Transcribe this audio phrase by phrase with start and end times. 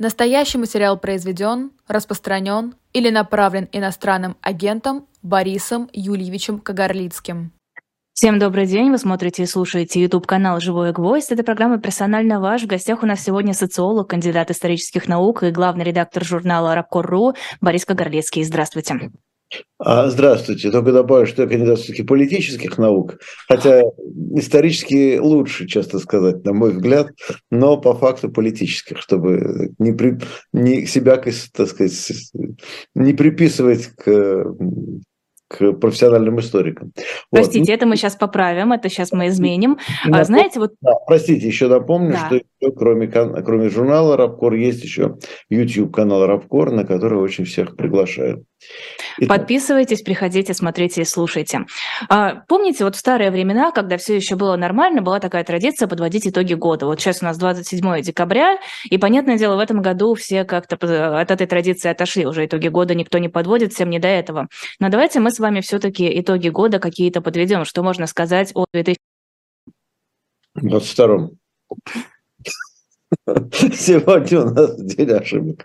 [0.00, 7.52] Настоящий материал произведен, распространен или направлен иностранным агентом Борисом Юльевичем Кагарлицким.
[8.14, 8.90] Всем добрый день.
[8.90, 11.30] Вы смотрите и слушаете YouTube-канал «Живой гвоздь».
[11.30, 12.62] Это программа «Персонально ваш».
[12.62, 17.84] В гостях у нас сегодня социолог, кандидат исторических наук и главный редактор журнала «Рабкор.ру» Борис
[17.84, 18.42] Кагарлицкий.
[18.42, 19.10] Здравствуйте.
[19.78, 20.70] А, здравствуйте.
[20.70, 23.82] Только добавлю, что я кандидат все-таки политических наук, хотя
[24.34, 27.08] исторически лучше, часто сказать, на мой взгляд,
[27.50, 30.18] но по факту политических, чтобы не, при,
[30.52, 32.12] не себя, так сказать,
[32.94, 34.44] не приписывать к
[35.50, 36.92] к профессиональным историкам.
[37.28, 37.76] Простите, вот.
[37.76, 39.78] это мы сейчас поправим, это сейчас мы изменим.
[40.04, 40.24] Напом...
[40.24, 40.74] Знаете, вот...
[40.80, 42.26] Да, простите, еще напомню, да.
[42.26, 48.44] что еще, кроме, кроме журнала Рабкор есть еще YouTube-канал Рабкор, на который очень всех приглашаю.
[49.18, 49.38] Итак.
[49.38, 51.66] Подписывайтесь, приходите, смотрите и слушайте.
[52.08, 56.26] А, помните, вот в старые времена, когда все еще было нормально, была такая традиция подводить
[56.26, 56.86] итоги года.
[56.86, 60.76] Вот сейчас у нас 27 декабря, и, понятное дело, в этом году все как-то
[61.20, 62.26] от этой традиции отошли.
[62.26, 64.48] Уже итоги года никто не подводит, всем не до этого.
[64.78, 67.64] Но давайте мы с вами все-таки итоги года какие-то подведем.
[67.64, 71.30] Что можно сказать о 2022?
[73.74, 75.64] Сегодня у нас день ошибок.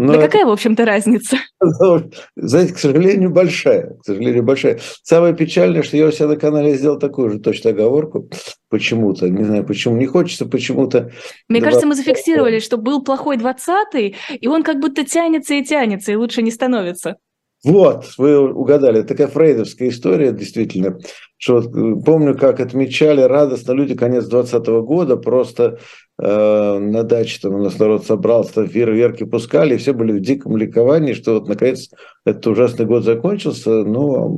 [0.00, 1.38] Но да какая, в общем-то, разница?
[2.36, 3.96] Знаете, к сожалению, большая.
[4.00, 4.78] К сожалению, большая.
[5.02, 8.30] Самое печальное, что я у себя на канале сделал такую же точно оговорку.
[8.70, 11.10] Почему-то, не знаю почему, не хочется почему-то.
[11.48, 16.12] Мне кажется, мы зафиксировали, что был плохой двадцатый, и он как будто тянется и тянется,
[16.12, 17.16] и лучше не становится.
[17.64, 20.96] Вот, вы угадали, такая фрейдовская история, действительно,
[21.38, 25.80] что вот, э, помню, как отмечали радостно люди конец 2020 года, просто
[26.20, 30.56] э, на даче там у нас народ собрался, фейерверки пускали, и все были в диком
[30.56, 31.90] ликовании, что вот наконец
[32.24, 34.36] этот ужасный год закончился, но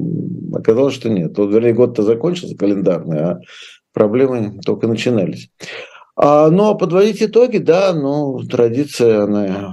[0.55, 1.37] оказалось, что нет.
[1.37, 3.41] Вот, вернее, год-то закончился календарный, а
[3.93, 5.51] проблемы только начинались.
[6.17, 9.73] А, ну, а подводить итоги, да, ну, традиция, она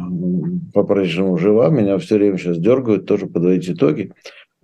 [0.74, 4.12] по-прежнему жива, меня все время сейчас дергают тоже подводить итоги.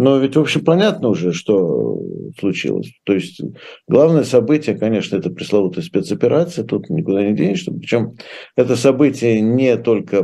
[0.03, 1.97] Но ведь, в общем, понятно уже, что
[2.37, 2.91] случилось.
[3.05, 3.39] То есть
[3.87, 7.71] главное событие, конечно, это пресловутая спецоперация, тут никуда не денешься.
[7.71, 8.15] Причем
[8.57, 10.21] это событие не только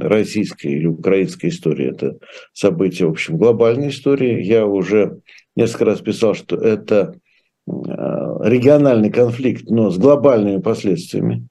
[0.00, 2.16] российской или украинской истории, это
[2.54, 4.42] событие, в общем, глобальной истории.
[4.42, 5.20] Я уже
[5.54, 7.12] несколько раз писал, что это
[7.66, 11.46] э, региональный конфликт, но с глобальными последствиями.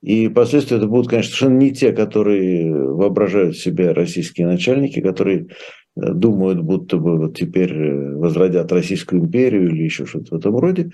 [0.00, 5.48] И последствия это будут, конечно, совершенно не те, которые воображают себя российские начальники, которые
[5.96, 10.90] думают, будто бы вот теперь э, возродят Российскую империю или еще что-то в этом роде.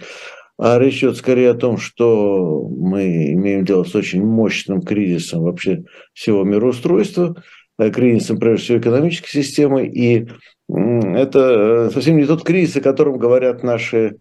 [0.58, 5.84] А речь идет скорее о том, что мы имеем дело с очень мощным кризисом вообще
[6.12, 7.42] всего мироустройства,
[7.78, 9.86] э, кризисом, прежде всего, экономической системы.
[9.86, 10.28] И
[10.68, 14.18] это совсем не тот кризис, о котором говорят наши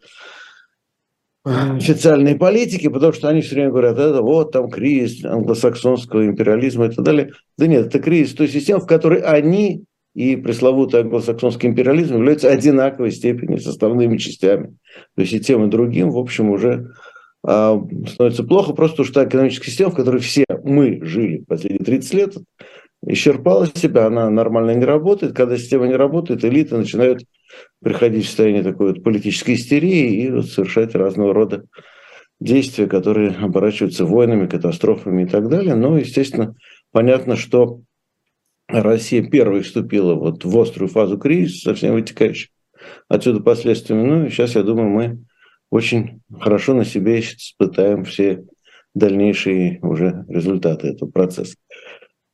[1.44, 6.90] официальной политики, потому что они все время говорят, это вот там кризис англосаксонского империализма и
[6.90, 7.32] так далее.
[7.58, 9.84] Да нет, это кризис той системы, в которой они
[10.20, 14.76] и пресловутый англосаксонский империализм являются одинаковой степени составными частями.
[15.16, 16.90] То есть и тем, и другим, в общем, уже
[17.42, 22.34] а, становится плохо, просто что экономическая система, в которой все мы жили последние 30 лет,
[23.08, 25.38] исчерпала себя, она нормально не работает.
[25.38, 27.24] Когда система не работает, элиты начинают
[27.82, 31.64] приходить в состояние такой вот политической истерии и вот совершать разного рода
[32.42, 35.76] действия, которые оборачиваются войнами, катастрофами и так далее.
[35.76, 36.56] Но, естественно,
[36.92, 37.80] понятно, что
[38.70, 42.52] Россия первой вступила вот в острую фазу кризиса, со всеми вытекающими
[43.08, 44.08] отсюда последствиями.
[44.08, 45.26] Ну, и сейчас, я думаю, мы
[45.70, 48.46] очень хорошо на себе испытаем все
[48.94, 51.56] дальнейшие уже результаты этого процесса.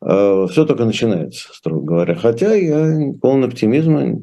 [0.01, 2.15] А, все только начинается, строго говоря.
[2.15, 4.21] Хотя я полон оптимизма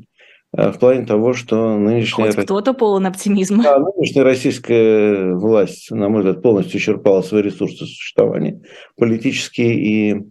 [0.55, 2.33] Э, в плане того, что нынешняя...
[2.33, 3.63] Хоть кто-то полон оптимизма.
[3.63, 8.61] Да, нынешняя российская власть, на мой взгляд, полностью исчерпала свои ресурсы существования,
[8.97, 10.23] политические и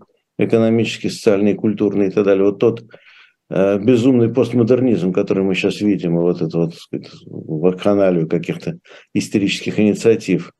[0.45, 2.45] экономические, социальные, культурные и так далее.
[2.45, 2.83] Вот тот
[3.49, 8.77] э, безумный постмодернизм, который мы сейчас видим, и вот это вот, сказать, вакханалию каких-то
[9.13, 10.51] истерических инициатив,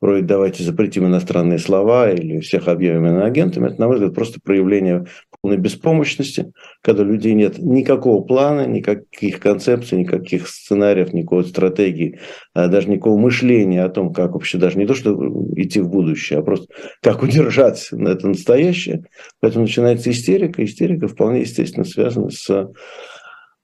[0.00, 5.04] вроде давайте запретим иностранные слова или всех объявим иноагентами, это, на мой взгляд, просто проявление
[5.40, 6.52] полной беспомощности,
[6.82, 12.18] когда у людей нет никакого плана, никаких концепций, никаких сценариев, никакой стратегии,
[12.54, 15.14] а даже никакого мышления о том, как вообще даже не то, что
[15.56, 16.66] идти в будущее, а просто
[17.02, 19.04] как удержать это настоящее.
[19.40, 20.64] Поэтому начинается истерика.
[20.64, 22.70] Истерика вполне естественно связана с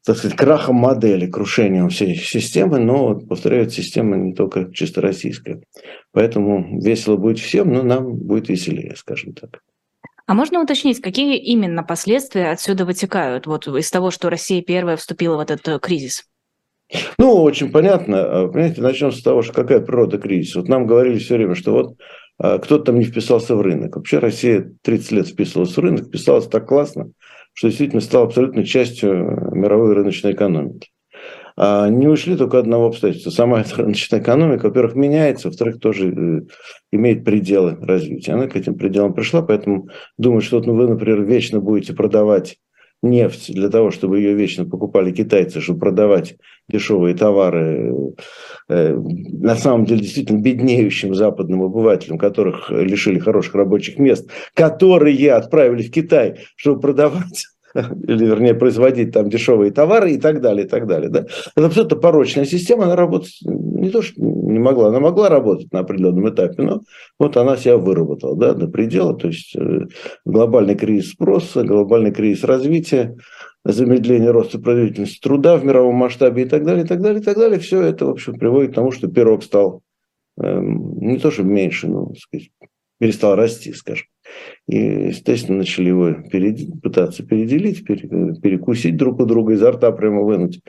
[0.06, 5.60] так сказать, крахом модели, крушением всей системы, но, повторяю, система не только чисто российская.
[6.12, 9.60] Поэтому весело будет всем, но нам будет веселее, скажем так.
[10.28, 15.36] А можно уточнить, какие именно последствия отсюда вытекают, вот из того, что Россия первая вступила
[15.36, 16.24] в этот э, кризис?
[17.18, 18.22] Ну, очень понятно.
[18.22, 20.60] А, понимаете, начнем с того, что какая природа кризиса.
[20.60, 21.96] Вот нам говорили все время, что вот
[22.38, 23.96] а кто-то там не вписался в рынок.
[23.96, 27.10] Вообще Россия 30 лет вписывалась в рынок, вписалась так классно,
[27.56, 30.90] что действительно стала абсолютно частью мировой рыночной экономики.
[31.56, 33.30] А не ушли только одного обстоятельства.
[33.30, 36.40] Сама эта рыночная экономика, во-первых, меняется, во-вторых, тоже э,
[36.92, 38.32] имеет пределы развития.
[38.32, 39.88] Она к этим пределам пришла, поэтому
[40.18, 42.58] думаю, что вот вы, например, вечно будете продавать
[43.10, 46.36] нефть для того, чтобы ее вечно покупали китайцы, чтобы продавать
[46.68, 47.94] дешевые товары,
[48.68, 55.82] э, на самом деле действительно беднеющим западным обывателям, которых лишили хороших рабочих мест, которые отправили
[55.82, 57.46] в Китай, чтобы продавать
[58.08, 61.10] или, вернее, производить там дешевые товары и так далее, и так далее.
[61.10, 61.26] Да?
[61.56, 65.80] Это абсолютно порочная система, она работать не то, что не могла, она могла работать на
[65.80, 66.82] определенном этапе, но
[67.18, 69.86] вот она себя выработала да, до предела, то есть э,
[70.24, 73.16] глобальный кризис спроса, глобальный кризис развития,
[73.64, 77.36] замедление роста производительности труда в мировом масштабе и так далее, и так далее, и так
[77.36, 77.58] далее.
[77.58, 79.82] Все это, в общем, приводит к тому, что пирог стал
[80.40, 82.50] э, не то, чтобы меньше, но, сказать,
[82.98, 84.06] перестал расти, скажем.
[84.66, 84.78] И,
[85.08, 86.80] естественно, начали его перед...
[86.82, 90.60] пытаться переделить, перекусить друг у друга, изо рта прямо вынуть.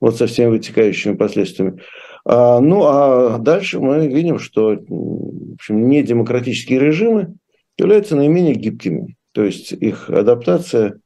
[0.00, 1.80] Вот со всеми вытекающими последствиями.
[2.24, 7.34] А, ну, а дальше мы видим, что в общем, недемократические режимы
[7.78, 9.16] являются наименее гибкими.
[9.32, 11.00] То есть их адаптация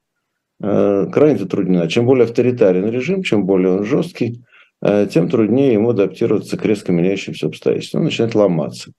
[0.63, 1.89] э, крайне затруднена.
[1.89, 4.43] Чем более авторитарен режим, чем более он жесткий,
[4.83, 8.01] э, тем труднее ему адаптироваться к резко меняющимся обстоятельствам.
[8.01, 8.93] Он начинает ломаться.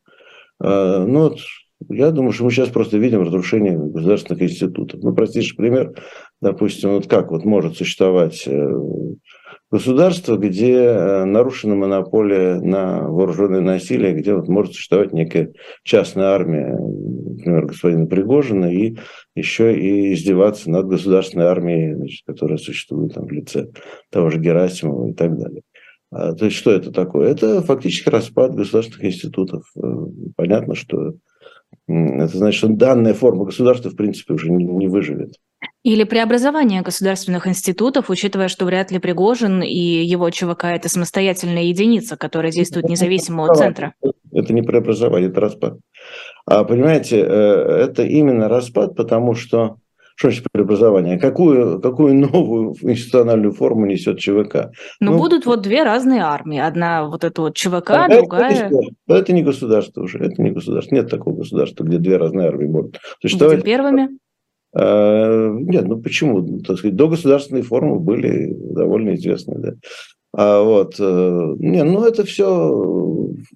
[0.62, 1.40] Э, ну, вот
[1.88, 5.02] я думаю, что мы сейчас просто видим разрушение государственных институтов.
[5.02, 5.94] Ну, простейший пример,
[6.42, 8.70] допустим, вот как вот может существовать э,
[9.72, 15.54] государство, где э, нарушена монополия на вооруженное насилие, где вот может существовать некая
[15.84, 18.98] частная армия, например, господина Пригожина, и
[19.36, 23.68] еще и издеваться над государственной армией, значит, которая существует там, в лице
[24.12, 25.62] того же Герасимова и так далее.
[26.12, 27.30] А, то есть что это такое?
[27.30, 29.64] Это фактически распад государственных институтов.
[29.78, 29.82] Э,
[30.36, 31.14] понятно, что
[31.90, 35.36] это значит, что данная форма государства, в принципе, уже не, не выживет.
[35.84, 42.18] Или преобразование государственных институтов, учитывая, что вряд ли Пригожин и его ЧВК– это самостоятельная единица,
[42.18, 43.94] которая действует независимо от центра.
[44.32, 45.78] Это не преобразование, это распад.
[46.46, 49.78] А, понимаете, э, это именно распад, потому что
[50.20, 51.18] что значит преобразование?
[51.18, 54.72] Какую, какую новую институциональную форму несет ЧВК?
[55.00, 56.60] Ну, ну, будут вот две разные армии.
[56.60, 58.68] Одна вот эта вот ЧВК, а другая...
[58.68, 60.94] Это, это не государство уже, это не государство.
[60.94, 63.60] Нет такого государства, где две разные армии будут существовать.
[63.60, 64.10] Будем первыми?
[64.76, 66.60] А, нет, ну почему?
[66.64, 69.74] Так сказать, догосударственные формы были довольно известны, да.
[70.36, 72.46] А вот, э, не, ну это все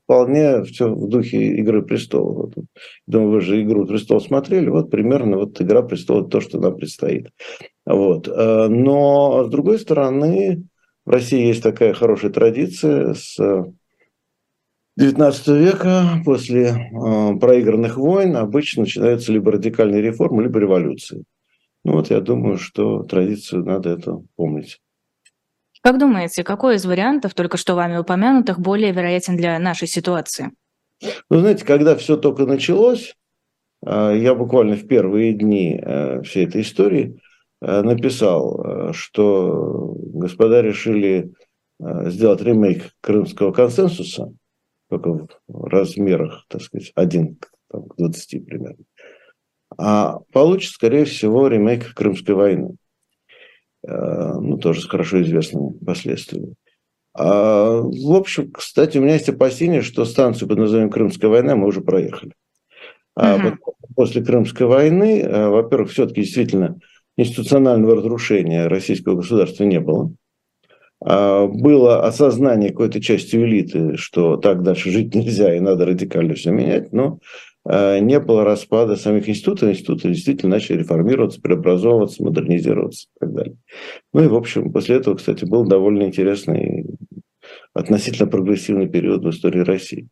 [0.04, 2.56] вполне все в духе Игры престолов.
[2.56, 2.66] Вот,
[3.08, 7.30] думаю, вы же Игру престолов смотрели, вот примерно вот Игра престолов то, что нам предстоит.
[7.86, 8.28] Вот.
[8.28, 10.64] Э, но с другой стороны,
[11.06, 13.38] в России есть такая хорошая традиция с
[15.00, 21.24] XIX века, после э, проигранных войн, обычно начинаются либо радикальные реформы, либо революции.
[21.84, 24.80] Ну вот я думаю, что традицию надо это помнить.
[25.84, 30.52] Как думаете, какой из вариантов, только что вами упомянутых, более вероятен для нашей ситуации?
[31.30, 33.14] Ну, знаете, когда все только началось,
[33.86, 37.20] э, я буквально в первые дни э, всей этой истории
[37.62, 41.34] э, написал, что господа решили
[41.80, 44.32] сделать ремейк Крымского консенсуса,
[44.90, 47.38] только в размерах, так сказать, один
[47.70, 48.86] там, к 20 примерно.
[49.78, 52.78] А получится, скорее всего, ремейк Крымской войны.
[53.88, 56.56] Э, ну, тоже с хорошо известными последствиями.
[57.16, 61.68] А, в общем, кстати, у меня есть опасение, что станцию под названием Крымская война мы
[61.68, 62.34] уже проехали.
[63.16, 63.58] А uh-huh.
[63.96, 66.80] после Крымской войны, э, во-первых, все-таки действительно
[67.18, 70.12] институционального разрушения российского государства не было.
[71.06, 76.52] А, было осознание какой-то части элиты, что так дальше жить нельзя и надо радикально все
[76.52, 77.20] менять, но
[77.66, 83.58] а, не было распада самих институтов, институты действительно начали реформироваться, преобразовываться, модернизироваться далее.
[84.14, 86.86] Ну и, в общем, после этого, кстати, был довольно интересный,
[87.74, 90.10] относительно прогрессивный период в истории России.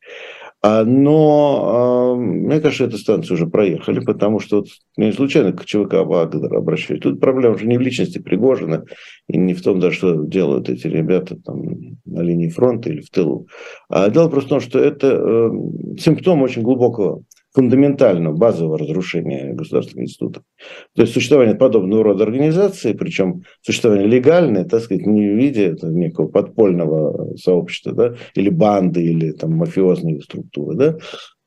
[0.64, 5.94] А, но, мне кажется, эту станцию уже проехали, потому что вот, не случайно к ЧВК
[6.06, 7.02] Вагнер обращаюсь.
[7.02, 8.86] Тут проблема уже не в личности Пригожина
[9.28, 11.64] и не в том, даже, что делают эти ребята там,
[12.06, 13.48] на линии фронта или в тылу.
[13.90, 15.50] А дело просто в том, что это э,
[15.98, 20.44] симптом очень глубокого фундаментального, базового разрушения государственных институтов.
[20.96, 26.28] То есть существование подобного рода организации, причем существование легальное, так сказать, не в виде некого
[26.28, 30.98] подпольного сообщества, да, или банды, или там мафиозной структуры, да,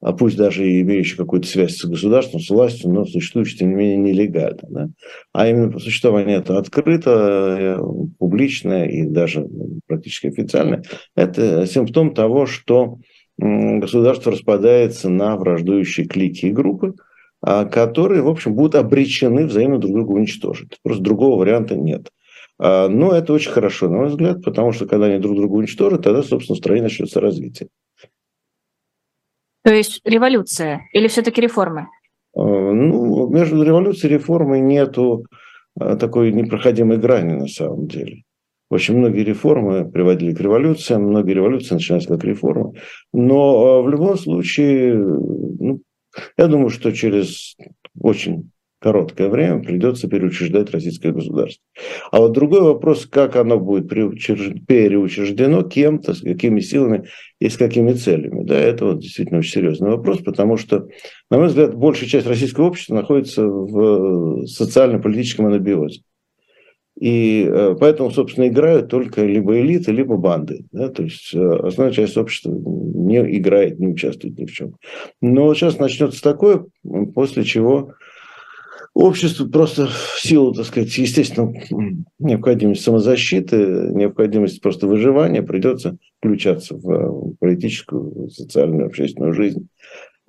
[0.04, 3.75] а пусть даже и имеющие какую-то связь с государством, с властью, но существующие, тем не
[3.76, 4.61] менее, нелегально.
[4.68, 4.88] Да?
[5.32, 7.78] А именно существование это открыто, э,
[8.18, 9.49] публичное и даже
[9.87, 10.82] практически официальное,
[11.16, 12.99] это симптом того, что
[13.38, 16.95] государство распадается на враждующие клики и группы,
[17.47, 20.79] а, которые, в общем, будут обречены взаимно друг друга уничтожить.
[20.83, 22.11] Просто другого варианта нет.
[22.59, 26.03] А, но это очень хорошо, на мой взгляд, потому что когда они друг друга уничтожат,
[26.03, 27.69] тогда, собственно, в стране начнется развитие.
[29.62, 31.88] То есть революция или все-таки реформы?
[32.35, 35.26] А, ну, между революцией и реформой нету
[35.76, 38.24] такой непроходимой грани на самом деле.
[38.71, 42.75] Очень многие реформы приводили к революциям, многие революции начинались как реформы.
[43.12, 45.80] Но в любом случае, ну,
[46.37, 47.56] я думаю, что через
[48.00, 51.62] очень короткое время придется переучреждать российское государство.
[52.11, 57.09] А вот другой вопрос, как оно будет переучреждено, кем-то, с какими силами
[57.40, 58.44] и с какими целями.
[58.44, 60.87] Да, это вот действительно очень серьезный вопрос, потому что,
[61.30, 66.02] на мой взгляд, большая часть российского общества находится в социально-политическом анабиозе.
[66.99, 70.65] И э, поэтому, собственно, играют только либо элиты, либо банды.
[70.71, 70.89] Да?
[70.89, 74.77] То есть э, основная часть общества не играет, не участвует ни в чем.
[75.21, 76.67] Но сейчас начнется такое,
[77.15, 77.95] после чего
[78.95, 81.53] общество просто в силу, так сказать, естественно,
[82.21, 83.57] необходимости самозащиты,
[83.93, 89.67] необходимости просто выживания придется включаться в политическую, социальную, общественную жизнь.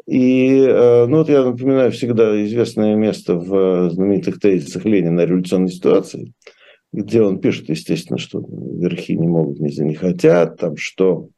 [0.08, 5.70] И э, ну вот я напоминаю всегда известное место в знаменитых тезисах Ленина о революционной
[5.70, 6.34] ситуации–
[6.96, 11.30] где он пишет, естественно, что верхи не могут, нельзя не хотят, там, что,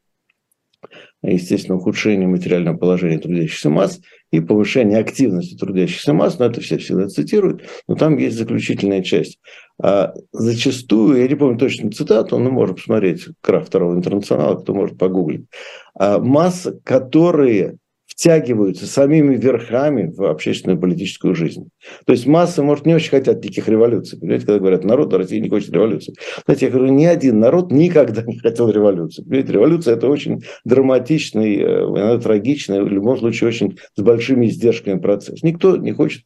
[1.22, 4.00] естественно, ухудшение материального положения трудящихся масс
[4.30, 9.40] и повышение активности трудящихся масс, но это все всегда цитируют, но там есть заключительная часть.
[9.82, 14.96] А зачастую, я не помню точно цитату, но можно посмотреть крах второго интернационала, кто может
[14.96, 15.46] погуглить,
[15.94, 17.78] а масса, которые
[18.18, 21.68] втягиваются самими верхами в общественную политическую жизнь.
[22.04, 24.18] То есть массы, может, не очень хотят диких революций.
[24.18, 26.14] Понимаете, когда говорят, народ России не хочет революции.
[26.44, 29.22] Знаете, я говорю, ни один народ никогда не хотел революции.
[29.22, 34.98] Понимаете, революция– это очень драматичный, э, иногда трагичный, в любом случае очень с большими издержками
[34.98, 35.44] процесс.
[35.44, 36.24] Никто не хочет,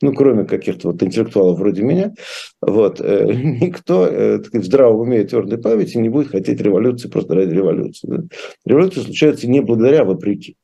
[0.00, 2.14] ну, кроме каких-то вот интеллектуалов вроде меня,
[2.62, 7.08] вот, э, никто э, так в здравом уме и твердой памяти не будет хотеть революции
[7.08, 8.08] просто ради революции.
[8.08, 8.22] Да?
[8.64, 10.56] Революция случается не благодаря, а вопреки.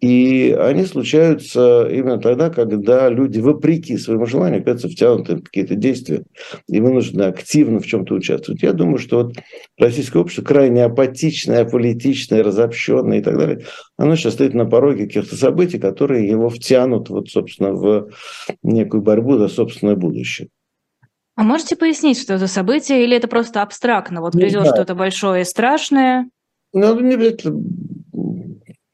[0.00, 6.22] И они случаются именно тогда, когда люди, вопреки своему желанию, оказываются втянуты в какие-то действия
[6.68, 8.62] и вынуждены активно в чем-то участвовать.
[8.62, 9.34] Я думаю, что вот
[9.76, 13.64] российское общество крайне апатичное, аполитичное, разобщенное и так далее,
[13.96, 18.10] оно сейчас стоит на пороге каких-то событий, которые его втянут, вот, собственно, в
[18.62, 20.48] некую борьбу за собственное будущее.
[21.34, 24.20] А можете пояснить, что это событие, или это просто абстрактно?
[24.20, 26.28] Вот грядет что-то большое и страшное?
[26.72, 27.62] Ну, не обязательно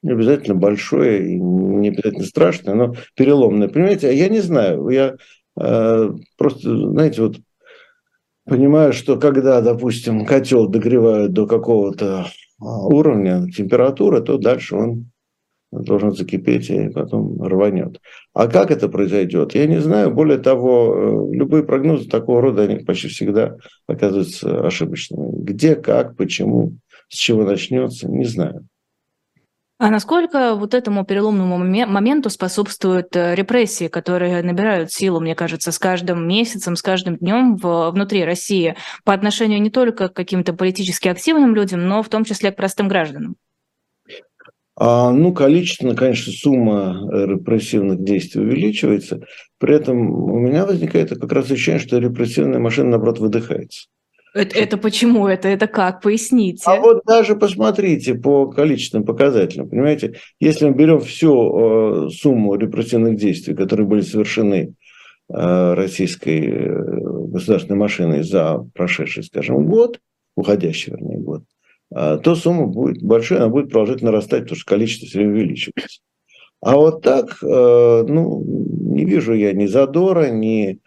[0.04, 3.68] не обязательно большое, не обязательно страшное, но переломное.
[3.68, 5.16] Понимаете, я не знаю, я
[5.58, 7.36] э, просто, знаете, вот
[8.44, 12.26] понимаю, что когда, допустим, котел догревают до какого-то
[12.60, 15.10] а, уровня температуры, то дальше он
[15.72, 17.98] должен закипеть и потом рванет.
[18.34, 20.12] А как это произойдет, я не знаю.
[20.12, 23.56] Более того, э, любые прогнозы такого рода, они почти всегда
[23.86, 25.30] оказываются ошибочными.
[25.42, 26.76] Где, как, почему,
[27.08, 28.68] с чего начнется, не знаю.
[29.84, 35.78] А насколько вот этому переломному моменту способствуют э, репрессии, которые набирают силу, мне кажется, с
[35.78, 41.54] каждым месяцем, с каждым днем внутри России по отношению не только к каким-то политически активным
[41.54, 43.36] людям, но в том числе к простым гражданам?
[44.74, 49.20] А, ну, количественно, конечно, сумма э, репрессивных действий увеличивается.
[49.58, 53.88] При этом у меня возникает как раз ощущение, что репрессивная машина, наоборот, выдыхается.
[54.34, 55.28] Это, это почему?
[55.28, 56.02] Это, это как?
[56.02, 56.64] Поясните.
[56.66, 59.68] А вот даже посмотрите по количественным показателям.
[59.68, 64.74] Понимаете, если мы берем всю э, сумму репрессивных действий, которые были совершены
[65.32, 66.82] э, российской э,
[67.28, 70.00] государственной машиной за прошедший, скажем, год,
[70.36, 71.44] уходящий, вернее, год,
[71.94, 76.00] э, то сумма будет большая, она будет продолжать нарастать, потому что количество все время увеличивается.
[76.60, 78.42] А вот так, э, ну,
[78.94, 80.80] не вижу я ни задора, ни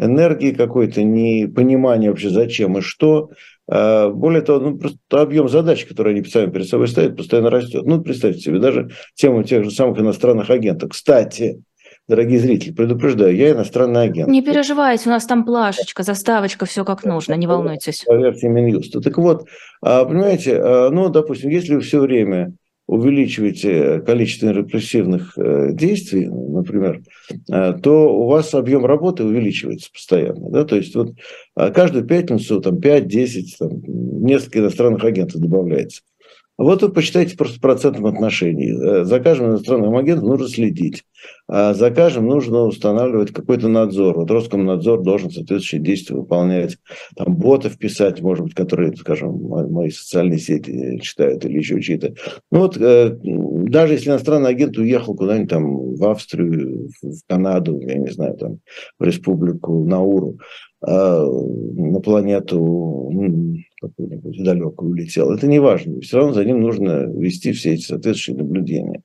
[0.00, 3.30] энергии какой-то, ни понимания вообще зачем и что.
[3.68, 7.84] А, более того, ну, просто объем задач, которые они сами перед собой ставят, постоянно растет.
[7.84, 10.90] Ну, представьте себе, даже тему тех же самых иностранных агентов.
[10.90, 11.62] Кстати,
[12.08, 14.28] дорогие зрители, предупреждаю, я иностранный агент.
[14.28, 18.04] Не переживайте, у нас там плашечка, заставочка, все как нужно, не волнуйтесь.
[18.06, 19.00] По версии Минюста.
[19.00, 19.46] Так вот,
[19.82, 22.54] а, понимаете, а, ну, допустим, если вы все время
[22.90, 27.02] увеличиваете количество репрессивных э, действий, например,
[27.48, 30.50] э, то у вас объем работы увеличивается постоянно.
[30.50, 30.64] Да?
[30.64, 31.12] То есть вот
[31.54, 33.80] а каждую пятницу там 5-10, там,
[34.24, 36.02] несколько иностранных агентов добавляется.
[36.60, 38.72] Вот вы посчитайте просто процентом отношений.
[38.72, 41.04] Э, за каждым иностранным агентом нужно следить.
[41.48, 44.16] А за каждым нужно устанавливать какой-то надзор.
[44.18, 46.76] Вот Роскомнадзор должен соответствующие действия выполнять.
[47.16, 49.40] Там ботов писать, может быть, которые, скажем,
[49.70, 52.12] мои социальные сети читают или еще чьи-то.
[52.52, 57.94] Ну вот, э, даже если иностранный агент уехал куда-нибудь там в Австрию, в Канаду, я
[57.96, 58.58] не знаю, там
[58.98, 60.38] в республику Науру,
[60.82, 63.10] на планету
[63.80, 65.32] какую-нибудь далекую улетел.
[65.32, 66.00] Это не важно.
[66.00, 69.02] Все равно за ним нужно вести все эти соответствующие наблюдения.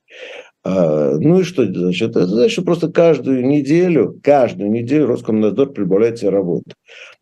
[0.64, 2.10] А, ну и что это значит?
[2.10, 6.72] Это значит, что просто каждую неделю, каждую неделю Роскомнадзор прибавляет себе работу.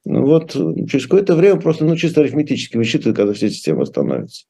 [0.05, 4.47] Ну вот через какое-то время просто ну, чисто арифметически высчитывает, когда все системы остановятся.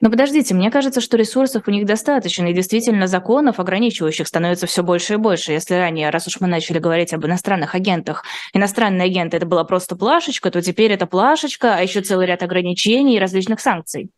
[0.00, 4.84] Но подождите, мне кажется, что ресурсов у них достаточно, и действительно законов, ограничивающих, становится все
[4.84, 5.52] больше и больше.
[5.52, 9.96] Если ранее, раз уж мы начали говорить об иностранных агентах, иностранные агенты это была просто
[9.96, 14.10] плашечка, то теперь это плашечка, а еще целый ряд ограничений и различных санкций.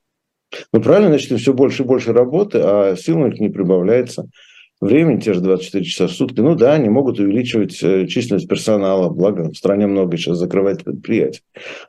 [0.73, 4.27] Ну, правильно, значит, все больше и больше работы, а сил у них не прибавляется
[4.81, 6.41] времени, те же 24 часа в сутки.
[6.41, 11.43] Ну да, они могут увеличивать э, численность персонала, благо в стране много сейчас закрывать предприятий.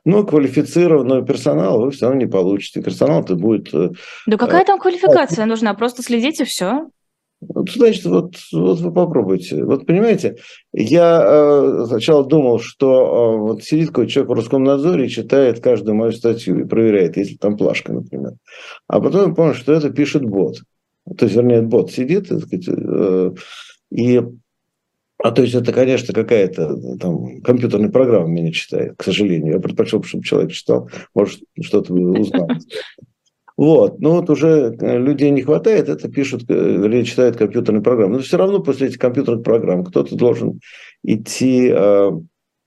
[0.04, 2.82] Но квалифицированного персонала вы все равно не получите.
[2.82, 3.72] Персонал-то будет...
[3.72, 3.90] Э,
[4.26, 5.74] да какая там квалификация нужна?
[5.74, 6.88] Просто следите, все.
[7.40, 9.64] Значит, вот, вот вы попробуйте.
[9.64, 10.36] Вот понимаете,
[10.72, 15.96] я э, сначала думал, что э, вот сидит какой-то человек в Роскомнадзоре и читает каждую
[15.96, 18.34] мою статью и проверяет, если там плашка, например.
[18.86, 20.58] А потом я понял, что это пишет бот.
[21.16, 23.30] То есть, вернее, бот сидит так сказать, э,
[23.90, 24.22] и
[25.22, 29.54] а то есть это, конечно, какая-то там компьютерная программа меня читает, к сожалению.
[29.54, 32.48] Я предпочел, чтобы человек читал, может, что-то узнал.
[33.56, 38.16] Вот, но вот уже э, людей не хватает, это пишут, э, или читают компьютерные программы.
[38.16, 40.58] Но все равно после этих компьютерных программ кто-то должен
[41.04, 41.70] идти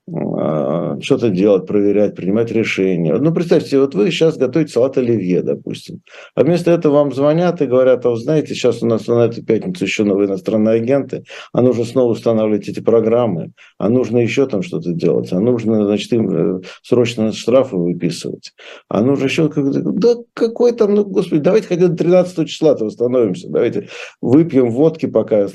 [0.08, 3.14] что-то делать, проверять, принимать решения.
[3.14, 6.00] Ну, представьте, вот вы сейчас готовите салат оливье, допустим,
[6.36, 9.44] а вместо этого вам звонят и говорят, а вы знаете, сейчас у нас на эту
[9.44, 14.62] пятницу еще новые иностранные агенты, а нужно снова устанавливать эти программы, а нужно еще там
[14.62, 18.52] что-то делать, а нужно, значит, им э, срочно штрафы выписывать,
[18.88, 23.88] а нужно еще, да какой там, ну, господи, давайте хотя бы 13 числа-то восстановимся, давайте
[24.20, 25.48] выпьем водки пока.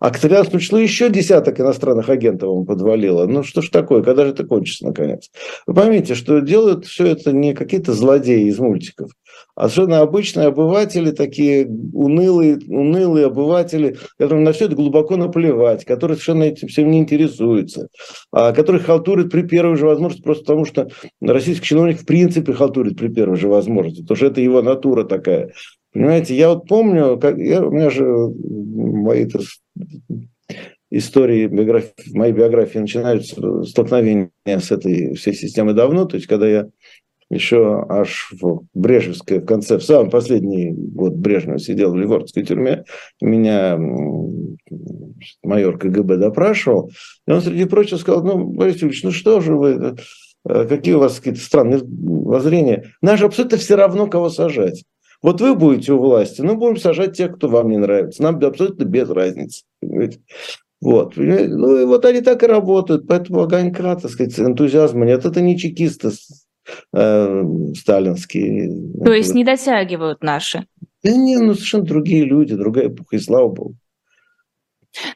[0.00, 3.26] А к 13 числу еще десяток иностранных агентов вам подвалило.
[3.26, 3.97] Ну, что ж такое?
[3.98, 5.30] Такое, когда же это кончится наконец?
[5.66, 9.10] Вы поймите, что делают все это не какие-то злодеи из мультиков,
[9.54, 16.16] а совершенно обычные обыватели, такие унылые, унылые обыватели, которым на все это глубоко наплевать, которые
[16.16, 17.88] совершенно этим всем не интересуются,
[18.32, 20.88] а которые халтурят при первой же возможности, просто потому что
[21.20, 25.52] российский чиновник в принципе халтурит при первой же возможности, потому что это его натура такая.
[25.92, 29.26] Понимаете, я вот помню, как я, у меня же мои
[30.90, 36.68] истории биографии, моей биографии начинаются столкновения с этой всей системой давно, то есть когда я
[37.30, 42.84] еще аж в Брежневской, в конце, в самый последний год Брежнева сидел в Ливордской тюрьме,
[43.20, 43.78] меня
[45.42, 46.90] майор КГБ допрашивал,
[47.26, 49.96] и он, среди прочего, сказал, ну, Борис Юрьевич, ну что же вы,
[50.48, 52.94] э, какие у вас какие-то странные воззрения?
[53.02, 54.84] Нам же абсолютно все равно, кого сажать.
[55.20, 58.22] Вот вы будете у власти, ну, будем сажать тех, кто вам не нравится.
[58.22, 59.64] Нам абсолютно без разницы.
[60.80, 61.16] Вот.
[61.16, 65.24] Ну и вот они так и работают, поэтому огонька, так сказать, энтузиазма нет.
[65.24, 66.10] Это не чекисты
[66.92, 67.44] э,
[67.76, 68.70] сталинские.
[69.04, 70.66] То есть не дотягивают наши?
[71.02, 73.74] Да не, ну совершенно другие люди, другая эпоха, и слава богу.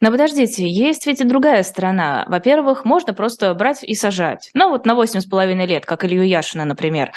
[0.01, 2.25] Но подождите, есть ведь и другая сторона.
[2.29, 4.51] Во-первых, можно просто брать и сажать.
[4.55, 7.13] Ну вот на 8,5 лет, как Илью Яшина, например.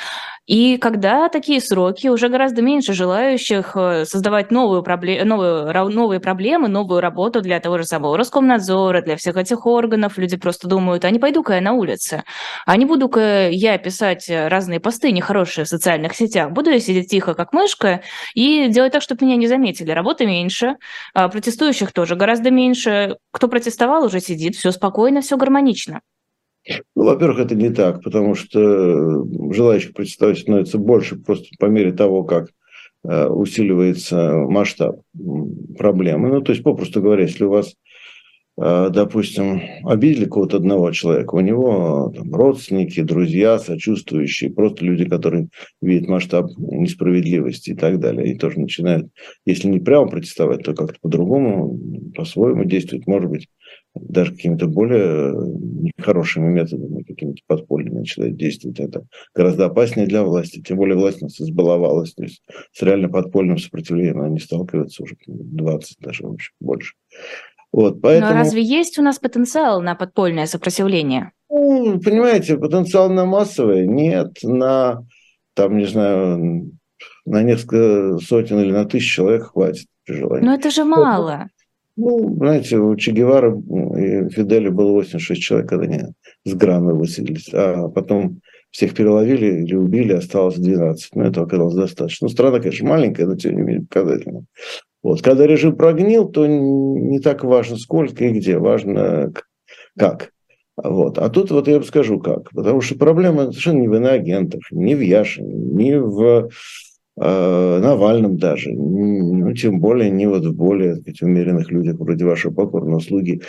[0.46, 6.68] И когда такие сроки, уже гораздо меньше желающих э, создавать новую пробле- новую, новые проблемы,
[6.68, 10.20] новую работу для того же самого Роскомнадзора, для всех этих органов.
[10.20, 12.24] Люди просто думают, а не пойду-ка я на улице,
[12.68, 16.52] а не буду-ка я писать разные посты нехорошие в социальных сетях.
[16.52, 18.02] Буду я сидеть тихо, как мышка,
[18.36, 19.92] и делать так, чтобы меня не заметили.
[19.92, 20.76] Работы меньше,
[21.16, 23.18] а протестующих тоже гораздо меньше.
[23.32, 26.02] Кто протестовал, уже сидит, все спокойно, все гармонично.
[26.96, 32.24] Ну, во-первых, это не так, потому что желающих представить становится больше просто по мере того,
[32.24, 32.50] как
[33.04, 35.02] э, усиливается масштаб
[35.78, 36.30] проблемы.
[36.30, 37.76] Ну, то есть, попросту говоря, если у вас,
[38.60, 45.50] э, допустим, обидели кого-то одного человека, у него там, родственники, друзья, сочувствующие, просто люди, которые
[45.82, 49.10] видят масштаб несправедливости и так далее, и тоже начинают,
[49.46, 51.80] если не прямо протестовать, то как-то по-другому,
[52.16, 53.50] по-своему действовать, может быть,
[53.96, 55.34] даже какими-то более
[55.98, 58.80] нехорошими методами, какими-то подпольными начинает действовать.
[58.80, 60.62] Это гораздо опаснее для власти.
[60.62, 62.14] Тем более власть нас избаловалась.
[62.14, 66.94] То есть с реально подпольным сопротивлением они сталкиваются уже 20, даже вообще больше.
[67.72, 68.32] Вот, поэтому...
[68.32, 71.32] Но разве есть у нас потенциал на подпольное сопротивление?
[71.50, 75.06] Ну, понимаете, потенциал на массовое нет, на,
[75.56, 76.72] там, не знаю,
[77.26, 80.46] на несколько сотен или на тысячу человек хватит при желании.
[80.46, 81.50] Но это же мало.
[81.98, 86.02] Ну, знаете, у Че Гевара и Фиделя было 86 человек, когда они
[86.44, 91.16] с Грана выселились, а потом всех переловили или убили, осталось 12.
[91.16, 92.26] Ну, этого оказалось достаточно.
[92.26, 94.44] Ну, страна, конечно, маленькая, но тем не менее показательная.
[95.02, 95.22] Вот.
[95.22, 99.32] Когда режим прогнил, то не так важно, сколько и где, важно
[99.98, 100.32] как.
[100.76, 101.18] Вот.
[101.20, 102.50] А тут вот я бы скажу как.
[102.52, 106.50] Потому что проблема совершенно не в иноагентах, не в Яшине, не в
[107.18, 113.00] Навальном даже, ну, тем более не вот в более сказать, умеренных людях вроде вашего покорного
[113.00, 113.42] слуги.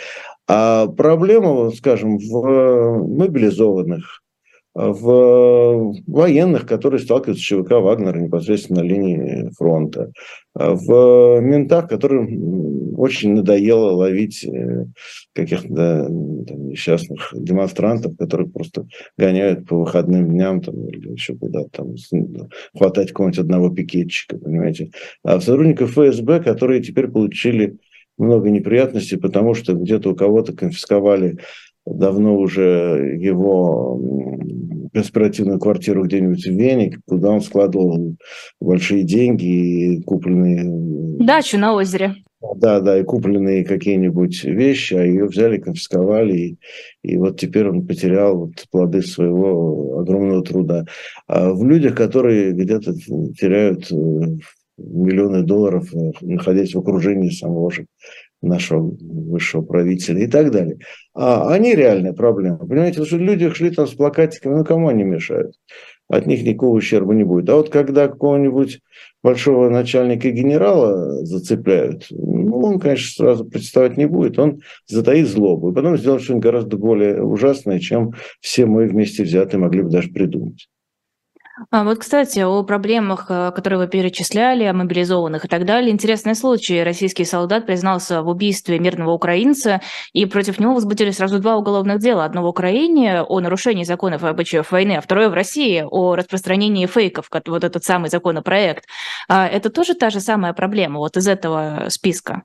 [0.47, 4.23] А проблема, скажем, в мобилизованных,
[4.77, 10.11] в военных, которые сталкиваются с ЧВК Вагнера непосредственно на линии фронта,
[10.53, 14.85] в ментах, которым очень надоело ловить э,
[15.33, 18.87] каких-то несчастных демонстрантов, которые просто
[19.17, 21.95] гоняют по выходным дням там, или еще куда-то там,
[22.75, 24.91] хватать какого-нибудь одного пикетчика, понимаете.
[25.23, 27.77] А сотрудников ФСБ, которые теперь получили
[28.17, 31.37] много неприятностей, потому что где-то у кого-то конфисковали
[31.93, 33.99] давно уже его
[34.93, 38.15] конспиративную квартиру где-нибудь в Вене, куда он складывал
[38.59, 40.63] большие деньги и купленные...
[41.19, 42.15] Дачу на озере.
[42.55, 46.57] Да, да, и купленные какие-нибудь вещи, а ее взяли, конфисковали, и,
[47.01, 50.85] и вот теперь он потерял вот плоды своего огромного труда.
[51.27, 53.95] А в людях, которые где-то теряют э,
[54.77, 57.87] миллионы долларов, э, находясь в окружении самого же
[58.41, 60.77] нашего высшего правителя и так далее.
[61.13, 62.57] А они реальная проблема.
[62.57, 65.55] Понимаете, что люди шли там с плакатиками, ну кому они мешают?
[66.09, 67.49] От них никакого ущерба не будет.
[67.49, 68.79] А вот когда какого-нибудь
[69.23, 75.71] большого начальника генерала зацепляют, ну, он, конечно, сразу представать не будет, он затаит злобу.
[75.71, 80.09] И потом сделает что-нибудь гораздо более ужасное, чем все мы вместе взятые могли бы даже
[80.09, 80.69] придумать.
[81.71, 85.91] А вот, кстати, о проблемах, э, которые вы перечисляли, о мобилизованных и так далее.
[85.91, 86.83] Интересный случай.
[86.83, 89.81] Российский солдат признался в убийстве мирного украинца,
[90.13, 92.25] и против него возбудили сразу два уголовных дела.
[92.25, 96.85] Одно в Украине о нарушении законов и обычаев войны, а второе в России о распространении
[96.85, 98.85] фейков, вот этот самый законопроект.
[99.27, 102.43] А это тоже та же самая проблема вот из этого списка?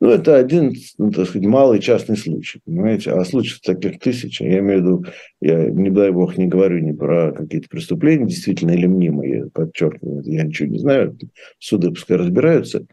[0.00, 3.12] Ну, это один, ну, так сказать, малый частный случай, понимаете?
[3.12, 4.40] А случаев таких тысяч.
[4.40, 5.04] Я имею в виду,
[5.40, 10.42] я, не дай бог, не говорю ни про какие-то преступления, действительно или мнимые, подчеркиваю, я
[10.42, 11.16] ничего не знаю,
[11.58, 12.86] суды пускай разбираются.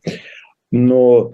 [0.71, 1.33] Но,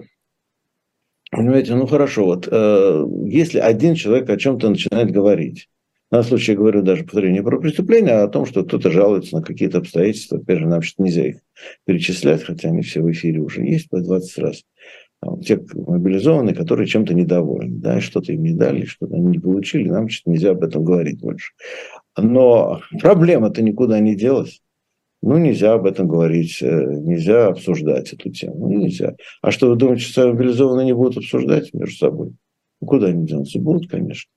[1.30, 5.68] понимаете, ну хорошо, вот э, если один человек о чем-то начинает говорить,
[6.10, 9.36] данном случае я говорю даже, повторю, не про преступление, а о том, что кто-то жалуется
[9.36, 10.38] на какие-то обстоятельства.
[10.38, 11.36] Опять же, нам нельзя их
[11.86, 14.62] перечислять, хотя они все в эфире уже есть по 20 раз
[15.42, 20.08] те мобилизованные, которые чем-то недовольны, да, что-то им не дали, что-то они не получили, нам
[20.08, 21.52] что-то нельзя об этом говорить больше.
[22.16, 24.60] Но проблема-то никуда не делась.
[25.22, 29.16] Ну, нельзя об этом говорить, э, нельзя обсуждать эту тему, ну, нельзя.
[29.42, 32.32] А что, вы думаете, что мобилизованные не будут обсуждать между собой?
[32.80, 33.58] Ну, куда они денутся?
[33.58, 34.30] Будут, конечно.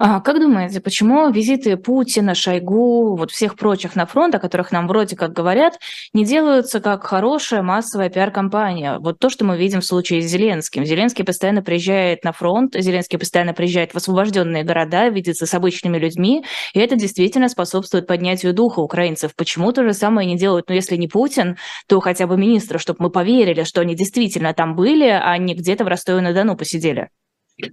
[0.00, 4.86] А как думаете, почему визиты Путина, Шойгу, вот всех прочих на фронт, о которых нам
[4.86, 5.80] вроде как говорят,
[6.12, 9.00] не делаются как хорошая массовая пиар-компания?
[9.00, 10.84] Вот то, что мы видим в случае с Зеленским.
[10.84, 16.44] Зеленский постоянно приезжает на фронт, Зеленский постоянно приезжает в освобожденные города, видится с обычными людьми,
[16.74, 19.32] и это действительно способствует поднятию духа украинцев.
[19.34, 20.68] Почему то же самое не делают?
[20.68, 21.56] Ну, если не Путин,
[21.88, 25.82] то хотя бы министра, чтобы мы поверили, что они действительно там были, а не где-то
[25.82, 27.08] в Ростове-на-Дону посидели.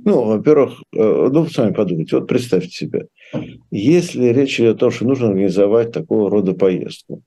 [0.04, 3.08] Ну, во-первых, э, ну, сами подумайте, вот представьте себе,
[3.70, 7.22] если речь идет о том, что нужно организовать такого рода поездку,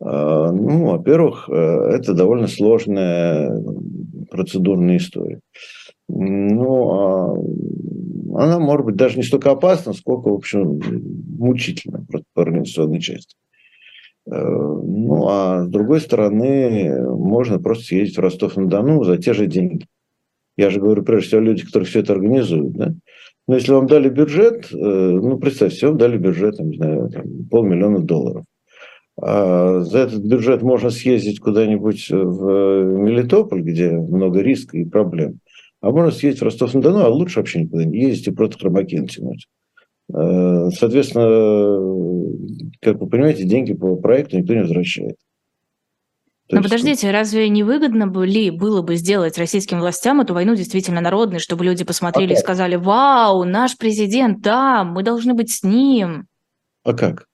[0.00, 3.60] э, ну, во-первых, э, это довольно сложная
[4.30, 5.40] процедурная история.
[6.08, 10.80] Ну, а она может быть даже не столько опасна, сколько, в общем,
[11.38, 13.34] мучительна по организационной части.
[14.28, 19.86] Ну, а с другой стороны, можно просто съездить в Ростов-на-Дону за те же деньги.
[20.56, 22.72] Я же говорю, прежде всего, люди, которые все это организуют.
[22.72, 22.94] Да?
[23.46, 27.24] Но если вам дали бюджет, э, ну, представьте, вам дали бюджет, там, не знаю, там,
[27.50, 28.44] полмиллиона долларов.
[29.20, 35.38] А за этот бюджет можно съездить куда-нибудь в Мелитополь, где много риска и проблем.
[35.80, 39.46] А можно съездить в Ростов-на-Дону, а лучше вообще никуда не ездить и просто хромаки натянуть.
[40.12, 41.96] Э, соответственно,
[42.80, 45.16] как вы понимаете, деньги по проекту никто не возвращает.
[46.48, 46.70] Но есть...
[46.70, 51.40] подождите, разве не выгодно бы ли было бы сделать российским властям эту войну действительно народной,
[51.40, 56.26] чтобы люди посмотрели а и сказали, вау, наш президент там, мы должны быть с ним?
[56.84, 57.26] А как?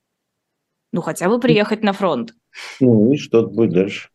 [0.92, 2.32] Ну, хотя бы приехать на фронт.
[2.80, 4.08] Ну, и что будет дальше?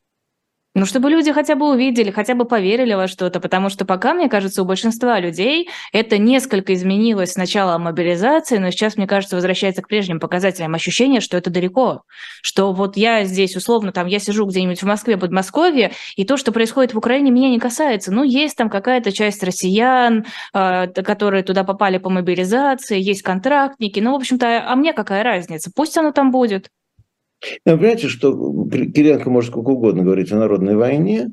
[0.78, 4.30] Ну, чтобы люди хотя бы увидели, хотя бы поверили во что-то, потому что пока, мне
[4.30, 9.82] кажется, у большинства людей это несколько изменилось с начала мобилизации, но сейчас, мне кажется, возвращается
[9.82, 12.04] к прежним показателям ощущение, что это далеко,
[12.44, 16.52] что вот я здесь, условно, там, я сижу где-нибудь в Москве, Подмосковье, и то, что
[16.52, 18.14] происходит в Украине, меня не касается.
[18.14, 24.12] Ну, есть там какая-то часть россиян, э, которые туда попали по мобилизации, есть контрактники, ну,
[24.12, 25.72] в общем-то, а мне какая разница?
[25.76, 26.70] Пусть оно там будет.
[27.66, 28.32] Вы понимаете, что
[28.70, 31.32] Кириенко может сколько угодно говорить о народной войне,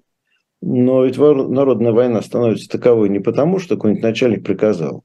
[0.60, 5.04] но ведь народная война становится таковой не потому, что какой-нибудь начальник приказал.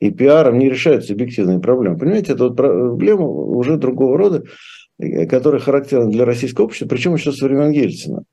[0.00, 1.96] И пиаром не решаются объективные проблемы.
[1.96, 4.44] Понимаете, это вот проблема уже другого рода,
[4.98, 8.24] э, которая характерна для российского общества, причем еще со времен Ельцина.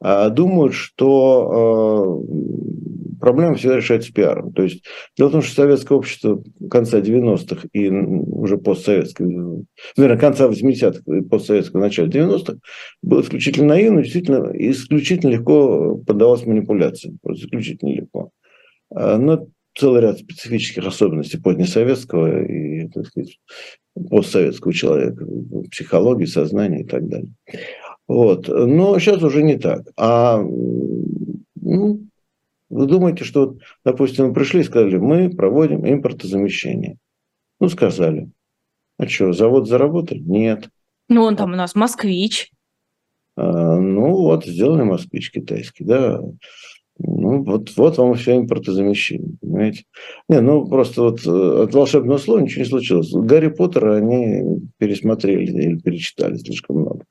[0.00, 4.52] А думают, что э, проблема всегда решается пиаром.
[4.52, 4.84] То есть
[5.16, 9.26] дело в том, что советское общество конца 90-х и уже постсоветское,
[9.96, 12.58] наверное, конца 80-х и постсоветского начала 90-х
[13.02, 17.18] было исключительно наивно, действительно, исключительно легко поддавалось манипуляциям.
[17.22, 18.30] Просто исключительно легко.
[18.94, 23.38] А, но целый ряд специфических особенностей позднесоветского и так сказать,
[24.10, 25.26] постсоветского человека,
[25.70, 27.32] психологии, сознания и так далее.
[28.08, 28.48] Вот.
[28.48, 29.82] Но сейчас уже не так.
[29.96, 30.40] А
[31.66, 32.00] ну,
[32.68, 36.96] вы думаете, что, допустим, мы пришли и сказали, мы проводим импортозамещение.
[37.60, 38.30] Ну, сказали.
[38.98, 40.20] А что, завод заработали?
[40.20, 40.68] Нет.
[41.08, 42.50] Ну, он там у нас москвич.
[43.36, 46.20] А, ну, вот, сделали москвич китайский, да.
[46.98, 49.84] Ну, вот, вот вам все импортозамещение, понимаете?
[50.30, 53.12] Не, ну, просто вот э, от волшебного слова ничего не случилось.
[53.12, 57.04] Гарри Поттера они пересмотрели или перечитали слишком много.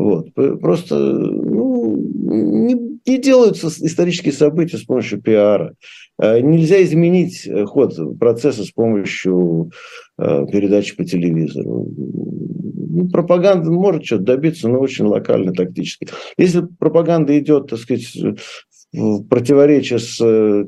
[0.00, 0.32] Вот.
[0.60, 5.74] Просто ну, не, не делаются исторические события с помощью пиара.
[6.16, 9.72] А, нельзя изменить э, ход процесса с помощью
[10.18, 11.86] э, передачи по телевизору.
[11.96, 16.08] Ну, пропаганда может что-то добиться, но очень локально, тактически.
[16.38, 18.16] Если пропаганда идет, так сказать,
[18.94, 20.64] в противоречие с э,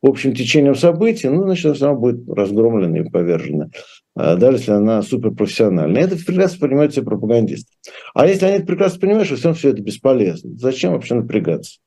[0.00, 3.68] общим течением событий, ну, значит, она будет разгромлена и повержена.
[4.16, 6.02] А даже если она суперпрофессиональная.
[6.02, 7.70] Это прекрасно понимают все пропагандисты.
[8.14, 11.78] А если они это прекрасно понимают, что все, все это бесполезно, зачем вообще напрягаться?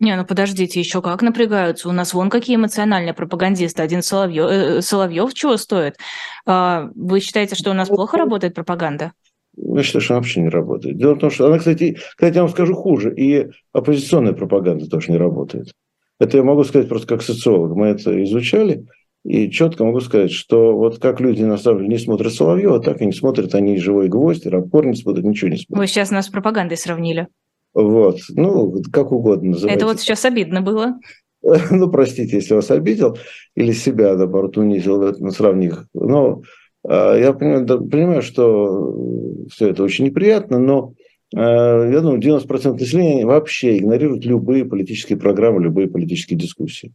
[0.00, 1.88] Не, ну подождите, еще как напрягаются.
[1.88, 3.82] У нас вон какие эмоциональные пропагандисты.
[3.82, 5.96] Один Соловьев, э, Соловьев чего стоит?
[6.44, 9.12] А, вы считаете, что у нас плохо работает пропаганда?
[9.56, 10.98] Я считаю, что она вообще не работает.
[10.98, 15.12] Дело в том, что она, кстати, кстати, я вам скажу хуже, и оппозиционная пропаганда тоже
[15.12, 15.72] не работает.
[16.18, 17.76] Это я могу сказать просто как социолог.
[17.76, 18.86] Мы это изучали,
[19.24, 23.00] и четко могу сказать, что вот как люди на самом деле не смотрят Соловьева, так
[23.00, 25.78] и не смотрят они «Живой гвоздь», «Рапор» не смотрят, ничего не смотрят.
[25.78, 27.28] Вы сейчас нас с пропагандой сравнили.
[27.72, 29.76] Вот, ну, как угодно называйте.
[29.76, 30.98] Это вот сейчас обидно было.
[31.70, 33.18] Ну, простите, если вас обидел,
[33.54, 35.84] или себя, наоборот, унизил, сравнив.
[35.92, 36.40] Но
[36.88, 40.94] а, я понимаю, понимаю, что все это очень неприятно, но
[41.36, 46.94] а, я думаю, 90% населения вообще игнорируют любые политические программы, любые политические дискуссии.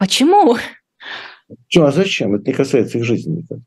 [0.00, 0.56] Почему?
[1.46, 1.84] Почему?
[1.84, 2.34] А зачем?
[2.34, 3.58] Это не касается их жизни никак.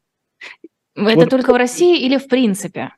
[0.95, 1.29] Это вот.
[1.29, 2.89] только в России или в принципе?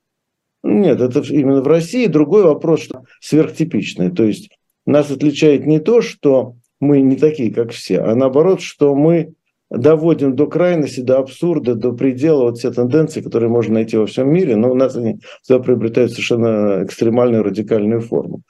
[0.64, 2.08] Нет, это именно в России.
[2.08, 4.10] Другой вопрос, что сверхтипичный.
[4.10, 4.50] То есть
[4.86, 9.34] нас отличает не то, что мы не такие, как все, а наоборот, что мы
[9.70, 14.32] доводим до крайности, до абсурда, до предела вот все тенденции, которые можно найти во всем
[14.32, 18.42] мире, но у нас они всегда приобретают совершенно экстремальную радикальную форму.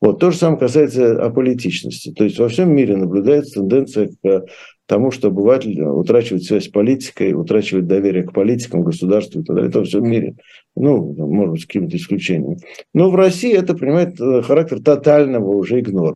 [0.00, 0.18] Вот.
[0.18, 2.12] То же самое касается аполитичности.
[2.12, 4.46] То есть во всем мире наблюдается тенденция к
[4.86, 9.70] тому, что обыватель утрачивает связь с политикой, утрачивает доверие к политикам, государству и так далее.
[9.70, 10.34] Это во всем мире.
[10.76, 12.58] Ну, может быть, с какими-то исключениями.
[12.92, 16.14] Но в России это принимает э, характер тотального уже игнора.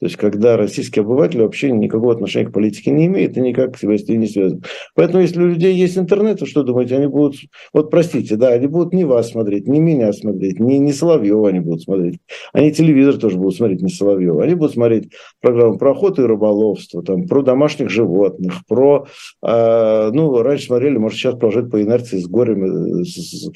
[0.00, 3.82] То есть, когда российский обыватель вообще никакого отношения к политике не имеет и никак с
[3.82, 4.62] властью не связан.
[4.94, 7.36] Поэтому, если у людей есть интернет, то что думаете, они будут...
[7.74, 11.60] Вот простите, да, они будут не вас смотреть, не меня смотреть, не, не Соловьева они
[11.60, 12.18] будут смотреть.
[12.54, 14.42] Они телевизор тоже будут смотреть, не Соловьева.
[14.42, 15.10] Они будут смотреть
[15.42, 19.06] программу про охоту и рыболовство, там, про домашних животных, про...
[19.46, 23.50] Э, ну, раньше смотрели, может, сейчас продолжать по инерции с горем, с,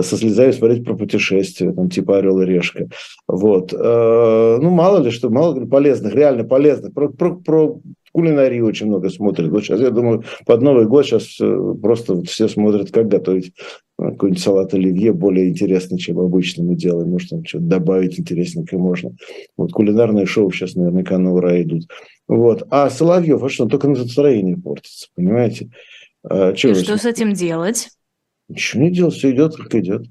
[0.00, 2.88] со слезами смотреть про путешествия, там, типа «Орел и решка».
[3.26, 3.72] Вот.
[3.72, 6.92] Э, ну, мало ли что, мало ли полезных, реально полезных.
[6.92, 7.80] Про, про, про
[8.12, 9.50] кулинарию очень много смотрят.
[9.50, 13.52] Вот сейчас, я думаю, под Новый год сейчас э, просто все смотрят, как готовить
[13.98, 17.10] э, какой-нибудь салат оливье более интересный, чем обычно мы делаем.
[17.10, 19.12] Может, там что-то добавить интересненькое можно.
[19.56, 21.84] Вот кулинарные шоу сейчас наверняка на ура идут.
[22.26, 22.66] Вот.
[22.70, 25.70] А Соловьев, а что, только настроение портится, понимаете?
[26.22, 27.88] А, И что с этим делать?
[28.48, 30.06] Ничего не делать, все идет, как идет.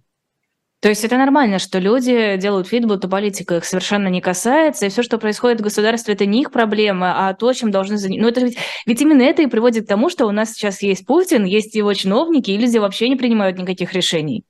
[0.87, 4.89] То есть это нормально, что люди делают вид, будто политика их совершенно не касается, и
[4.89, 8.21] все, что происходит в государстве, это не их проблема, а то, чем должны заняться.
[8.23, 11.05] Ну, это ведь, ведь именно это и приводит к тому, что у нас сейчас есть
[11.05, 14.45] Путин, есть его чиновники, и люди вообще не принимают никаких решений.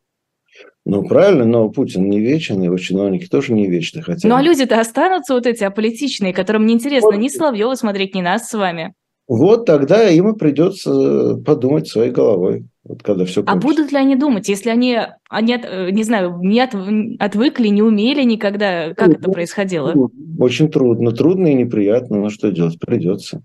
[0.85, 4.03] Ну, правильно, но Путин не вечен, его чиновники тоже не вечны.
[4.03, 4.27] Хотя...
[4.27, 7.17] Ну, а люди-то останутся вот эти аполитичные, которым не интересно вот.
[7.17, 8.93] ни Соловьева смотреть, ни нас с вами.
[9.27, 12.65] Вот тогда им и придется подумать своей головой.
[12.85, 14.97] Вот когда все а будут ли они думать, если они,
[15.29, 16.73] они э, не знаю, не от,
[17.19, 19.93] отвыкли, не умели никогда, как это происходило?
[20.39, 23.43] Очень трудно, трудно и неприятно, но что делать, придется.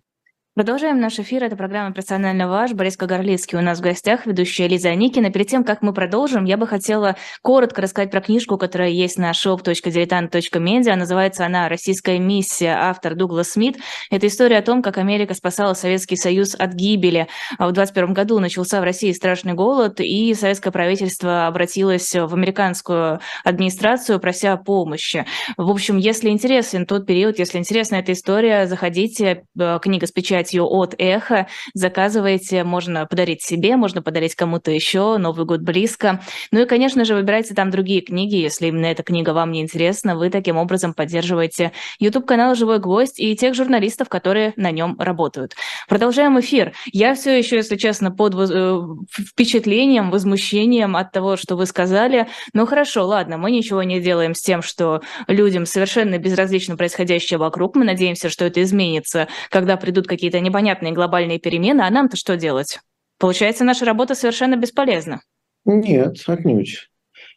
[0.55, 1.45] Продолжаем наш эфир.
[1.45, 2.73] Это программа «Персонально ваш».
[2.73, 5.33] Борис Кагарлицкий у нас в гостях, ведущая Лиза Аникина.
[5.33, 9.31] Перед тем, как мы продолжим, я бы хотела коротко рассказать про книжку, которая есть на
[9.31, 10.95] shop.diletant.media.
[10.95, 13.79] Называется она «Российская миссия», автор Дуглас Смит.
[14.11, 17.29] Это история о том, как Америка спасала Советский Союз от гибели.
[17.57, 23.21] А в 21 году начался в России страшный голод, и советское правительство обратилось в американскую
[23.43, 25.25] администрацию, прося помощи.
[25.57, 29.45] В общем, если интересен тот период, если интересна эта история, заходите.
[29.59, 31.47] Э, книга с печатью печатью от Эхо.
[31.75, 35.17] Заказывайте, можно подарить себе, можно подарить кому-то еще.
[35.19, 36.21] Новый год близко.
[36.51, 40.17] Ну и, конечно же, выбирайте там другие книги, если именно эта книга вам не интересна.
[40.17, 45.55] Вы таким образом поддерживаете YouTube-канал «Живой гвоздь» и тех журналистов, которые на нем работают.
[45.89, 46.73] Продолжаем эфир.
[46.93, 52.27] Я все еще, если честно, под э, впечатлением, возмущением от того, что вы сказали.
[52.53, 57.77] Ну хорошо, ладно, мы ничего не делаем с тем, что людям совершенно безразлично происходящее вокруг.
[57.77, 62.37] Мы надеемся, что это изменится, когда придут какие-то какие-то непонятные глобальные перемены, а нам-то что
[62.37, 62.81] делать?
[63.19, 65.21] Получается, наша работа совершенно бесполезна.
[65.65, 66.89] Нет, отнюдь.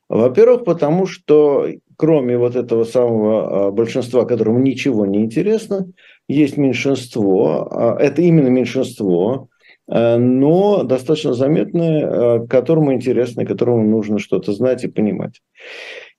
[0.08, 5.88] Во-первых, потому что кроме вот этого самого а, большинства, которому ничего не интересно,
[6.28, 9.50] есть меньшинство, а, это именно меньшинство,
[9.90, 15.42] а, но достаточно заметное, которому интересно, которому нужно что-то знать и понимать.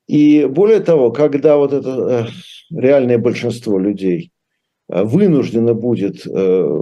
[0.06, 2.28] И более того, когда вот это
[2.70, 4.35] э, реальное большинство людей Э,
[4.88, 6.80] вынуждена будет э,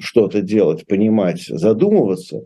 [0.00, 2.42] что-то делать, понимать, задумываться,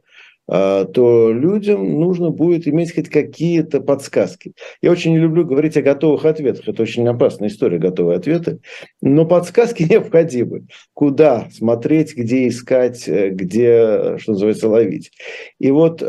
[0.46, 4.52] э, то людям нужно будет иметь хоть какие-то подсказки.
[4.82, 6.68] Я очень не люблю говорить о готовых ответах.
[6.68, 8.58] Это очень опасная история, готовые ответы.
[9.00, 10.66] Но подсказки необходимы.
[10.92, 15.12] Куда смотреть, где искать, где, что называется, ловить.
[15.58, 16.00] И вот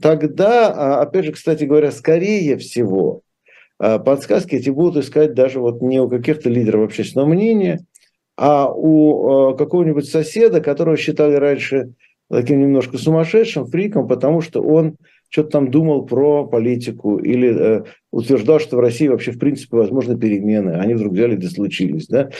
[0.00, 3.22] тогда, а, опять же, кстати говоря, скорее всего,
[3.80, 7.80] подсказки эти будут искать даже вот не у каких-то лидеров общественного мнения,
[8.36, 11.92] а у а, какого-нибудь соседа, которого считали раньше
[12.30, 14.96] таким немножко сумасшедшим, фриком, потому что он
[15.28, 20.18] что-то там думал про политику или э, утверждал, что в России вообще в принципе возможны
[20.18, 20.70] перемены.
[20.72, 22.06] Они вдруг взяли и случились.
[22.08, 22.30] Да?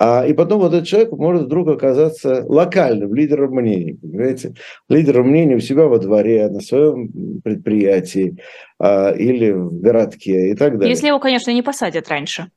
[0.00, 4.54] А, и потом вот этот человек может вдруг оказаться локальным лидером мнений, понимаете?
[4.88, 8.36] Лидером мнений у себя во дворе, на своем предприятии
[8.78, 10.90] а, или в городке и так далее.
[10.90, 12.48] Если его, конечно, не посадят раньше.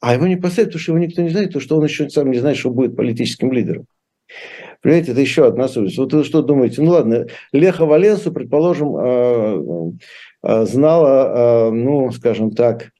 [0.00, 2.30] А его не посадят, потому что его никто не знает, потому что он еще сам
[2.30, 3.86] не знает, что будет политическим лидером.
[4.82, 5.98] Понимаете, это еще одна особенность.
[5.98, 6.82] Вот вы что думаете?
[6.82, 9.92] Ну ладно, Леха Валенсу, предположим, а,
[10.42, 12.90] а, знала, ну, скажем так,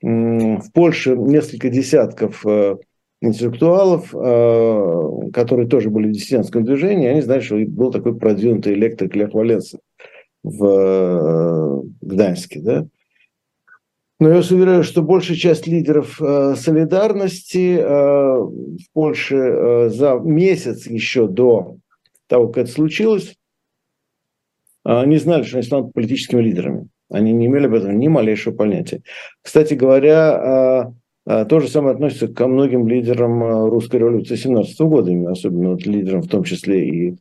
[0.00, 2.44] в Польше несколько десятков
[3.20, 9.14] интеллектуалов, э, которые тоже были в диссидентском движении, они знали, что был такой продвинутый электрик
[9.16, 9.78] Лех Валенса
[10.42, 12.60] в э, Гданьске.
[12.60, 12.86] Да?
[14.18, 21.26] Но я вас уверяю, что большая часть лидеров э, солидарности в Польше за месяц еще
[21.26, 21.76] до
[22.26, 23.36] того, как это случилось,
[24.84, 26.88] не знали, что они станут политическими лидерами.
[27.10, 29.02] Они не имели об этом ни малейшего понятия.
[29.42, 30.92] Кстати говоря,
[31.26, 36.22] то же самое относится ко многим лидерам а, русской революции 17 года, особенно вот лидерам
[36.22, 37.16] в том числе и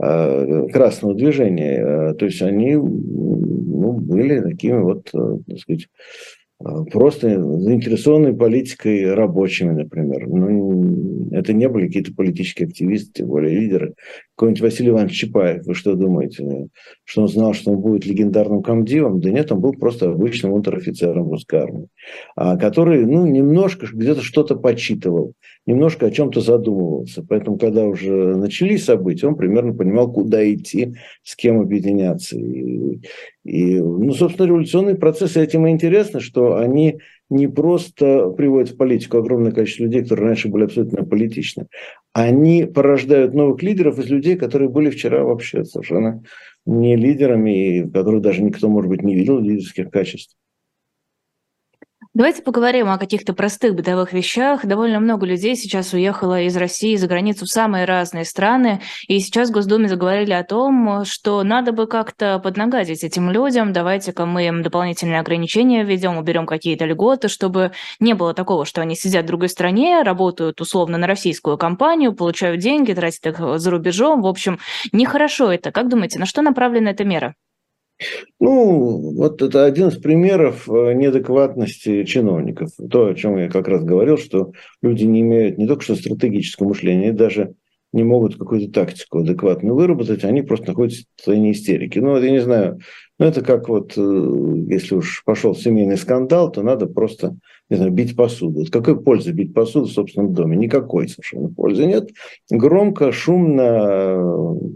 [0.00, 2.14] а, красного движения.
[2.14, 6.41] То есть они ну, были такими вот, так сказать, а,
[6.90, 10.26] просто заинтересованные политикой рабочими, например.
[10.28, 13.94] Ну, это не были какие-то политические активисты, тем более лидеры.
[14.36, 16.68] Какой-нибудь Василий Иванович Чапаев, вы что думаете?
[17.04, 19.20] Что он знал, что он будет легендарным комдивом?
[19.20, 21.88] Да нет, он был просто обычным унтер-офицером русской армии,
[22.36, 25.34] а, который ну, немножко где-то что-то почитывал,
[25.66, 27.24] немножко о чем-то задумывался.
[27.28, 32.36] Поэтому, когда уже начались события, он примерно понимал, куда идти, с кем объединяться.
[32.36, 33.00] И,
[33.44, 36.98] и ну, собственно, революционные процессы этим и интересны, что они
[37.30, 41.66] не просто приводят в политику огромное количество людей, которые раньше были абсолютно политичны,
[42.12, 46.22] они порождают новых лидеров из людей, которые были вчера вообще совершенно
[46.66, 50.36] не лидерами, и которых даже никто, может быть, не видел лидерских качеств.
[52.14, 54.66] Давайте поговорим о каких-то простых бытовых вещах.
[54.66, 58.82] Довольно много людей сейчас уехало из России за границу в самые разные страны.
[59.08, 63.72] И сейчас в Госдуме заговорили о том, что надо бы как-то поднагадить этим людям.
[63.72, 68.94] Давайте-ка мы им дополнительные ограничения введем, уберем какие-то льготы, чтобы не было такого, что они
[68.94, 74.20] сидят в другой стране, работают условно на российскую компанию, получают деньги, тратят их за рубежом.
[74.20, 74.58] В общем,
[74.92, 75.72] нехорошо это.
[75.72, 77.34] Как думаете, на что направлена эта мера?
[78.40, 82.70] Ну, вот это один из примеров э, неадекватности чиновников.
[82.90, 86.68] То, о чем я как раз говорил, что люди не имеют не только что стратегического
[86.68, 87.54] мышления, они даже
[87.92, 91.98] не могут какую-то тактику адекватную выработать, они просто находятся в состоянии истерики.
[91.98, 92.80] Ну, я не знаю,
[93.18, 94.00] ну, это как вот, э,
[94.68, 97.36] если уж пошел семейный скандал, то надо просто,
[97.68, 98.60] не знаю, бить посуду.
[98.60, 100.56] Вот какой пользы бить посуду в собственном доме?
[100.56, 102.08] Никакой совершенно пользы нет.
[102.50, 104.20] Громко, шумно э,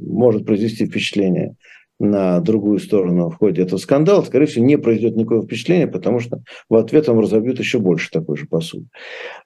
[0.06, 1.56] может произвести впечатление
[1.99, 6.40] на другую сторону в ходе этого скандала, скорее всего, не произойдет никакого впечатления, потому что
[6.68, 8.86] в ответ вам разобьют еще больше такой же посуды.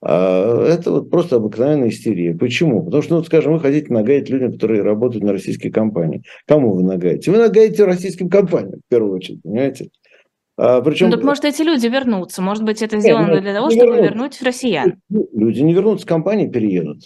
[0.02, 2.34] А это вот просто обыкновенная истерия.
[2.34, 2.82] Почему?
[2.84, 6.22] Потому что, ну, скажем, вы хотите нагадить людям, которые работают на российские компании.
[6.46, 7.30] Кому вы нагаете?
[7.30, 9.90] Вы нагаете российским компаниям, в первую очередь, понимаете?
[10.56, 11.08] А, причем...
[11.08, 12.42] Ну, так может эти люди вернутся?
[12.42, 15.00] Может быть, это сделано Нет, для того, чтобы вернуть россиян?
[15.08, 17.04] Люди не вернутся, компании переедут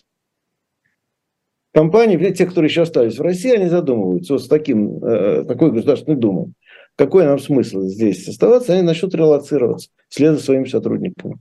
[1.75, 6.17] компании, те, которые еще остались в России, они задумываются вот с таким, э, такой Государственной
[6.17, 6.53] Думой.
[6.97, 8.73] Какой нам смысл здесь оставаться?
[8.73, 11.39] Они начнут релацироваться вслед за своими сотрудниками.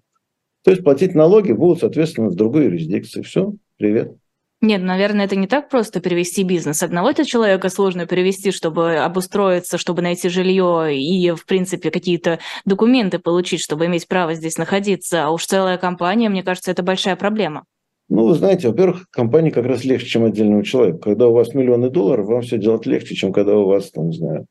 [0.64, 3.22] То есть платить налоги будут, соответственно, в другой юрисдикции.
[3.22, 4.14] Все, привет.
[4.62, 6.82] Нет, наверное, это не так просто перевести бизнес.
[6.82, 13.60] Одного-то человека сложно перевести, чтобы обустроиться, чтобы найти жилье и, в принципе, какие-то документы получить,
[13.60, 15.26] чтобы иметь право здесь находиться.
[15.26, 17.66] А уж целая компания, мне кажется, это большая проблема.
[18.14, 21.00] Ну, вы знаете, во-первых, компании как раз легче, чем отдельного человека.
[21.00, 24.16] Когда у вас миллионы долларов, вам все делать легче, чем когда у вас, там, не
[24.16, 24.46] знаю,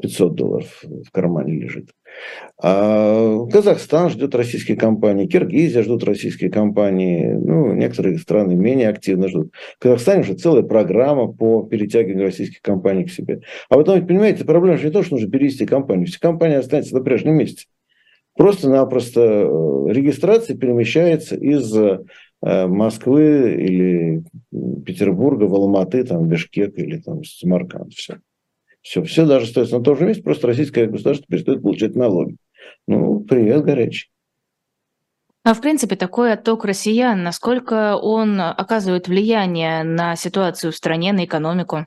[0.00, 1.90] 500 долларов в кармане лежит.
[2.62, 9.52] А Казахстан ждет российские компании, Киргизия ждут российские компании, ну, некоторые страны менее активно ждут.
[9.78, 13.42] В Казахстане уже целая программа по перетягиванию российских компаний к себе.
[13.68, 16.06] А потом, понимаете, проблема же не то, что нужно перевести компанию.
[16.06, 17.66] Все компании останутся на прежнем месте.
[18.34, 21.98] Просто-напросто э, регистрация перемещается из Э,
[22.44, 24.24] Москвы или
[24.84, 27.94] Петербурга в Алматы, там, Бишкек или там Самарканд.
[27.94, 28.18] Все.
[28.84, 32.36] Все, все даже остается на том же месте, просто российское государство перестает получать налоги.
[32.86, 34.10] Ну, привет, горячий.
[35.42, 41.24] А в принципе, такой отток россиян, насколько он оказывает влияние на ситуацию в стране, на
[41.24, 41.86] экономику?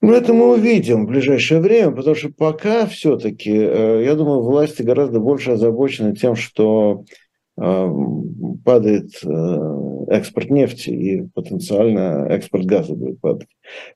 [0.00, 4.82] Ну, это мы увидим в ближайшее время, потому что пока все-таки, э, я думаю, власти
[4.82, 7.25] гораздо больше озабочены тем, что Э,
[7.56, 13.48] падает э, экспорт нефти и потенциально экспорт газа будет падать.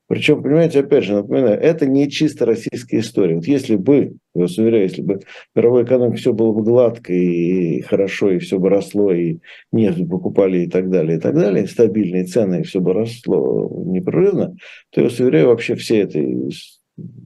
[0.06, 3.34] Причем, понимаете, опять же, напоминаю, это не чисто российская история.
[3.34, 7.12] Вот если бы, я вас уверяю, если бы в мировой экономике все было бы гладко
[7.12, 9.40] и хорошо, и все бы росло, и
[9.72, 14.56] нефть покупали и так далее, и так далее, стабильные цены, и все бы росло непрерывно,
[14.90, 16.50] то я вас уверяю, вообще все этой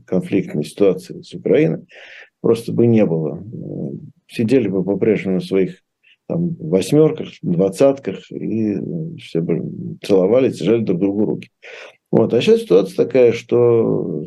[0.05, 1.87] конфликтной ситуации с Украиной
[2.41, 3.43] просто бы не было.
[4.27, 5.84] Сидели бы по-прежнему на своих
[6.29, 8.77] там, восьмерках, двадцатках, и
[9.19, 9.63] все бы
[10.03, 11.51] целовались, жали друг другу руки.
[12.11, 12.33] Вот.
[12.33, 14.25] А сейчас ситуация такая, что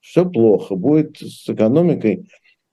[0.00, 0.74] все плохо.
[0.74, 2.28] Будет с экономикой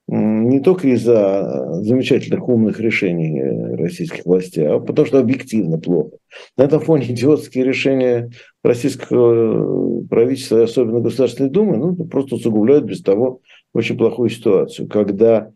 [0.08, 6.18] не только из-за замечательных умных решений э, российских властей, а потому что объективно плохо.
[6.58, 8.30] На этом фоне идиотские решения
[8.64, 13.40] российского э, правительства, особенно Государственной Думы, ну, просто усугубляют без того
[13.74, 15.52] очень плохую ситуацию, когда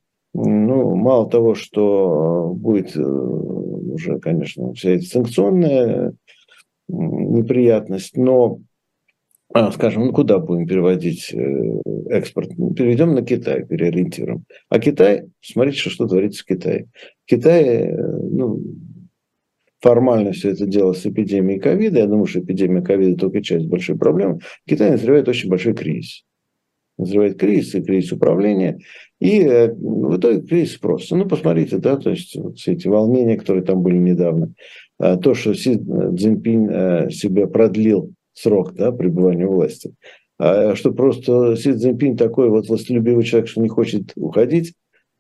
[0.45, 6.13] ну, мало того, что будет э, уже, конечно, вся эта санкционная
[6.87, 8.59] неприятность, но,
[9.51, 11.81] а, скажем, ну куда будем переводить э,
[12.11, 12.51] экспорт?
[12.55, 14.45] Ну, переведем на Китай, переориентируем.
[14.69, 16.45] А Китай, смотрите, что, что творится в
[17.25, 17.89] Китае.
[17.89, 18.61] Э, ну,
[19.79, 21.97] формально все это дело с эпидемией ковида.
[21.97, 24.41] Я думаю, что эпидемия ковида только часть большой проблемы.
[24.67, 26.27] Китай назревает очень большой кризис
[26.97, 28.79] назревает кризис и кризис управления.
[29.19, 31.15] И э, в итоге кризис спроса.
[31.15, 34.53] Ну, посмотрите, да, то есть вот все эти волнения, которые там были недавно.
[34.99, 39.93] А то, что Си Цзиньпинь э, себе продлил срок да, пребывания власти.
[40.39, 44.73] А что просто Си Цзиньпинь такой вот властолюбивый человек, что не хочет уходить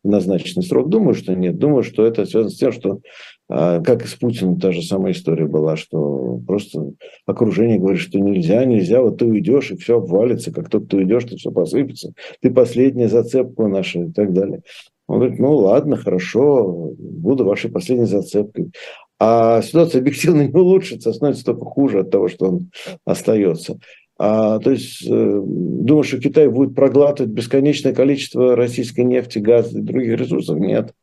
[0.03, 0.89] в назначенный срок.
[0.89, 1.57] Думаю, что нет.
[1.57, 3.01] Думаю, что это связано с тем, что
[3.49, 6.91] а, как и с Путиным та же самая история была, что просто
[7.25, 11.23] окружение говорит, что нельзя, нельзя, вот ты уйдешь, и все обвалится, как только ты уйдешь,
[11.23, 14.63] то все посыпется, ты последняя зацепка наша и так далее.
[15.07, 18.71] Он говорит, ну ладно, хорошо, буду вашей последней зацепкой.
[19.19, 22.71] А ситуация объективно не улучшится, становится только хуже от того, что он
[23.05, 23.79] остается.
[24.19, 29.81] А, то есть, э, думаю, что Китай будет проглатывать бесконечное количество российской нефти, газа и
[29.81, 30.59] других ресурсов?
[30.59, 30.93] Нет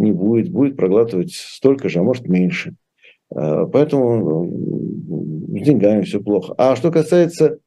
[0.00, 2.74] не будет, будет проглатывать столько же, а может меньше.
[3.34, 6.54] А, поэтому с деньгами все плохо.
[6.58, 7.58] А что касается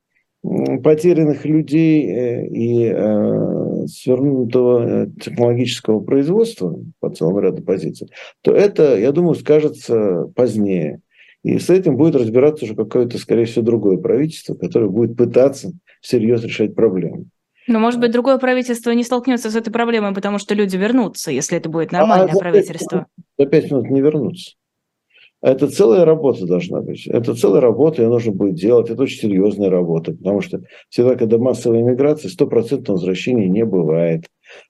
[0.83, 8.09] потерянных людей э, и э, свернутого э, технологического производства по целому ряду позиций,
[8.41, 10.99] то это, я думаю, скажется позднее.
[11.43, 15.71] И с этим будет разбираться уже какое-то, скорее всего, другое правительство, которое будет пытаться
[16.01, 17.25] всерьез решать проблему.
[17.67, 21.57] Но, может быть, другое правительство не столкнется с этой проблемой, потому что люди вернутся, если
[21.57, 23.07] это будет нормальное а, правительство.
[23.37, 24.51] За пять минут не вернутся.
[25.41, 27.05] Это целая работа должна быть.
[27.05, 28.89] Это целая работа, ее нужно будет делать.
[28.89, 34.25] Это очень серьезная работа, потому что всегда, когда массовая иммиграция, стопроцентного возвращения не бывает.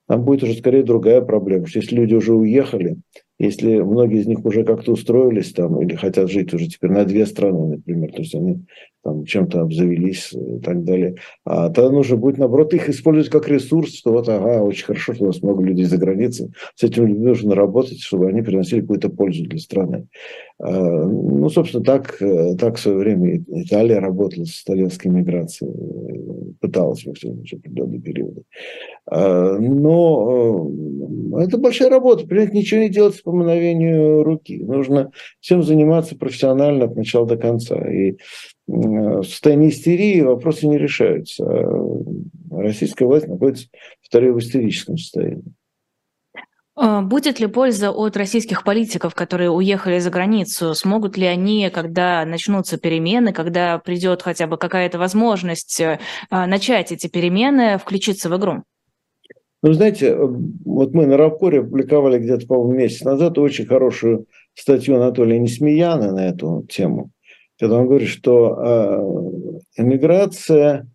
[0.07, 2.97] Там будет уже скорее другая проблема, что если люди уже уехали,
[3.37, 7.27] если многие из них уже как-то устроились там или хотят жить уже теперь на две
[7.27, 8.65] страны, например, то есть они
[9.04, 13.93] там чем-то обзавелись и так далее, а тогда нужно будет, наоборот, их использовать как ресурс,
[13.95, 17.28] что вот, ага, очень хорошо, что у нас много людей за границей, с этими людьми
[17.28, 20.08] нужно работать, чтобы они приносили какую-то пользу для страны.
[20.60, 22.18] А, ну, собственно, так,
[22.60, 28.43] так в свое время Италия работала с итальянской миграцией, пыталась во всем определенные периоды.
[29.06, 30.70] А, но
[31.36, 34.64] э, это большая работа, понимаете, ничего не делать по мгновению руки.
[34.64, 37.76] Нужно всем заниматься профессионально от начала до конца.
[37.91, 38.18] И
[38.68, 41.45] в состоянии истерии вопросы не решаются.
[42.49, 43.68] Российская власть находится,
[44.01, 45.43] повторяю, в истерическом состоянии.
[46.76, 50.74] А, будет ли польза от российских политиков, которые уехали за границу?
[50.74, 55.99] Смогут ли они, когда начнутся перемены, когда придет хотя бы какая-то возможность э,
[56.32, 58.64] а, начать эти перемены, включиться в игру?
[59.61, 65.39] Ну, знаете, вот мы на Рабкоре опубликовали где-то, по-моему, месяц назад очень хорошую статью Анатолия
[65.39, 67.11] Несмеяна на эту тему,
[67.60, 70.88] когда он говорит, что э, эмиграция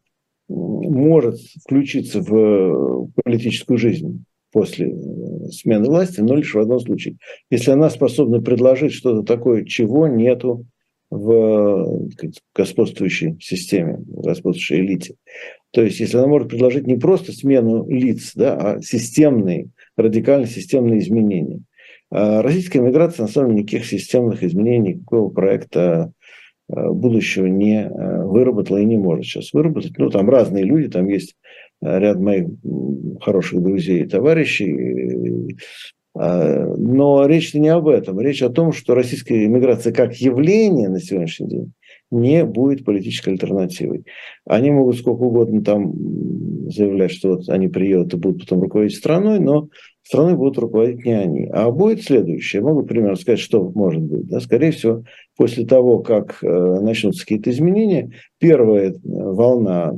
[0.49, 7.17] может включиться в политическую жизнь после э, смены власти, но лишь в одном случае.
[7.51, 10.67] Если она способна предложить что-то такое, чего нету
[11.11, 15.15] в сказать, господствующей системе, в господствующей элите.
[15.71, 21.01] То есть, если она может предложить не просто смену лиц, да, а системные, радикально системные
[21.01, 21.61] изменения.
[22.11, 26.11] А российская миграция, на самом деле, никаких системных изменений, никакого проекта а,
[26.69, 29.97] будущего не а, выработала и не может сейчас выработать.
[29.99, 31.35] Ну, там разные люди, там есть
[31.81, 32.49] ряд моих
[33.21, 35.57] хороших друзей и товарищей,
[36.15, 38.19] но речь не об этом.
[38.21, 41.73] Речь о том, что российская иммиграция как явление на сегодняшний день
[42.11, 44.05] не будет политической альтернативой.
[44.45, 45.93] Они могут сколько угодно там
[46.71, 49.69] заявлять, что вот они приедут и будут потом руководить страной, но
[50.03, 51.49] страной будут руководить не они.
[51.53, 52.63] А будет следующее.
[52.63, 54.27] Могу примерно сказать, что может быть.
[54.27, 54.41] Да?
[54.41, 55.05] Скорее всего,
[55.37, 59.95] после того, как э, начнутся какие-то изменения, первая волна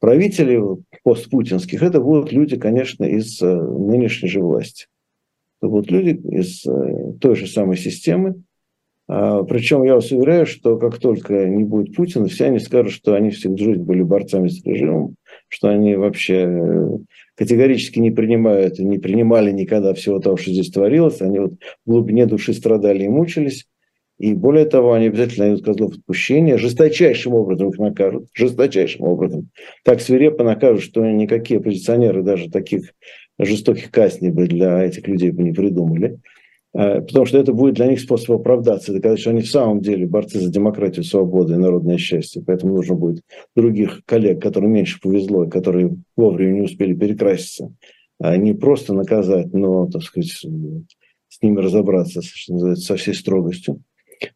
[0.00, 0.60] правителей
[1.04, 4.86] постпутинских, это будут люди, конечно, из э, нынешней же власти.
[5.60, 8.42] Это будут люди из э, той же самой системы,
[9.12, 13.14] а, Причем я вас уверяю, что как только не будет Путина, все они скажут, что
[13.14, 15.16] они всю жизнь были борцами с режимом,
[15.50, 16.88] что они вообще э,
[17.34, 21.20] категорически не принимают и не принимали никогда всего того, что здесь творилось.
[21.20, 23.66] Они вот в глубине души страдали и мучились.
[24.18, 29.48] И более того, они обязательно найдут козлов отпущения, жесточайшим образом их накажут, жесточайшим образом.
[29.82, 32.92] Так свирепо накажут, что никакие оппозиционеры даже таких
[33.38, 36.18] жестоких казней бы для этих людей бы не придумали.
[36.72, 40.06] Э, потому что это будет для них способ оправдаться, доказать, что они в самом деле
[40.06, 42.42] борцы за демократию, свободу и народное счастье.
[42.46, 43.22] Поэтому нужно будет
[43.56, 47.72] других коллег, которым меньше повезло, которые вовремя не успели перекраситься,
[48.20, 53.82] а не просто наказать, но, так сказать, с ними разобраться, со всей строгостью.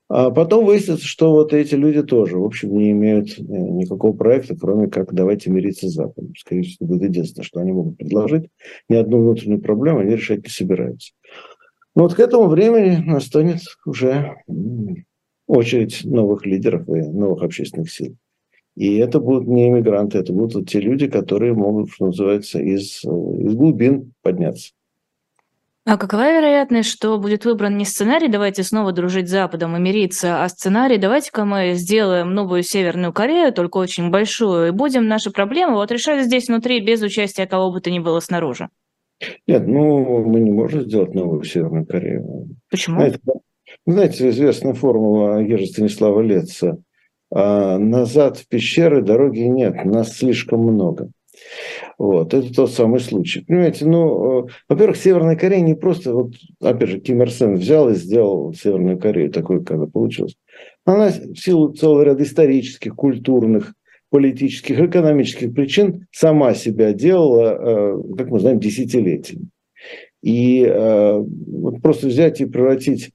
[0.08, 4.56] А потом выяснится, что вот эти люди тоже, в общем, не имеют э, никакого проекта,
[4.56, 6.32] кроме как давайте мириться с Западом.
[6.38, 8.48] Скорее всего, это будет единственное, что они могут предложить.
[8.88, 11.12] Ни одну внутреннюю проблему они решать не собираются.
[11.94, 14.36] Но вот к этому времени настанет уже
[15.46, 18.16] очередь новых лидеров и новых общественных сил.
[18.76, 23.04] И это будут не иммигранты, это будут вот те люди, которые могут, что называется, из,
[23.04, 24.72] из глубин подняться.
[25.86, 30.42] А какова вероятность, что будет выбран не сценарий «давайте снова дружить с Западом и мириться»,
[30.42, 35.74] а сценарий «давайте-ка мы сделаем новую Северную Корею, только очень большую, и будем наши проблемы
[35.74, 38.70] вот решать здесь внутри без участия кого бы то ни было снаружи»?
[39.46, 42.48] Нет, ну, мы не можем сделать новую Северную Корею.
[42.70, 42.96] Почему?
[42.96, 43.20] Знаете,
[43.86, 46.78] знаете известная формула Ежи Станислава Летца.
[47.30, 51.10] А назад в пещеры дороги нет, нас слишком много.
[51.98, 53.40] Вот, это тот самый случай.
[53.40, 57.88] Понимаете, ну, э, во-первых, Северная Корея не просто, вот, опять же, Ким Ир Сен взял
[57.90, 60.36] и сделал Северную Корею такой, как она получилась.
[60.84, 63.74] Она в силу целого ряда исторических, культурных,
[64.14, 69.48] политических, экономических причин сама себя делала, э, как мы знаем, десятилетиями.
[70.22, 73.10] И э, вот просто взять и превратить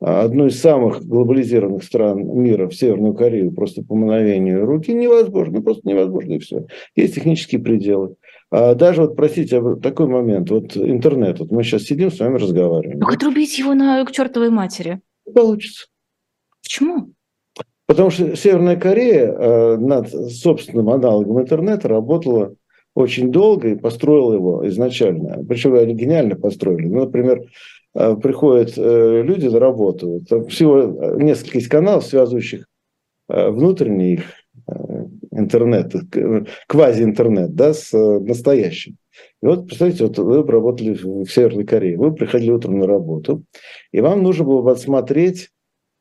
[0.00, 5.62] одну из самых глобализированных стран мира в Северную Корею просто по мгновению руки невозможно, ну,
[5.62, 6.66] просто невозможно и все.
[6.96, 8.16] Есть технические пределы.
[8.50, 12.98] А даже вот, простите, такой момент, вот интернет, вот мы сейчас сидим с вами разговариваем.
[12.98, 15.00] Так отрубить его на к чертовой матери.
[15.32, 15.86] Получится.
[16.60, 17.12] Почему?
[17.90, 22.54] Потому что Северная Корея э, над собственным аналогом интернета работала
[22.94, 25.44] очень долго и построил его изначально.
[25.44, 26.86] Причем они гениально построили.
[26.86, 27.42] Ну, например,
[27.96, 32.64] э, приходят э, люди на работу, там всего несколько есть каналов, связывающих
[33.28, 34.22] внутренний их
[35.32, 35.92] интернет,
[36.68, 38.98] квази-интернет, да, с настоящим.
[39.42, 43.42] И вот, представьте, вот вы работали в Северной Корее, вы приходили утром на работу,
[43.90, 45.59] и вам нужно было посмотреть Э,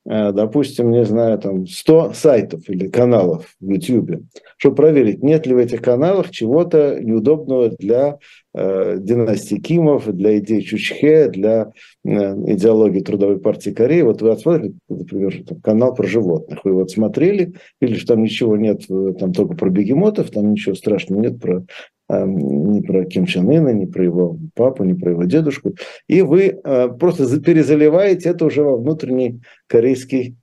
[0.09, 4.23] допустим, не знаю, там 100 сайтов или каналов в YouTube,
[4.57, 8.17] чтобы проверить, нет ли в этих каналах чего-то неудобного для
[8.55, 11.71] э, династии Кимов, для идей Чучхе, для
[12.03, 14.01] э, идеологии Трудовой партии Кореи.
[14.01, 18.57] Вот вы отсмотрели, например, там, канал про животных, вы вот смотрели, или что там ничего
[18.57, 21.63] нет, э, там только про бегемотов, там ничего страшного нет про
[22.09, 25.75] ни про Ким Чен Ына, ни про его папу, ни про его дедушку.
[26.07, 30.35] И вы э, просто перезаливаете это уже во внутренний корейский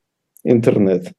[0.44, 1.12] интернет.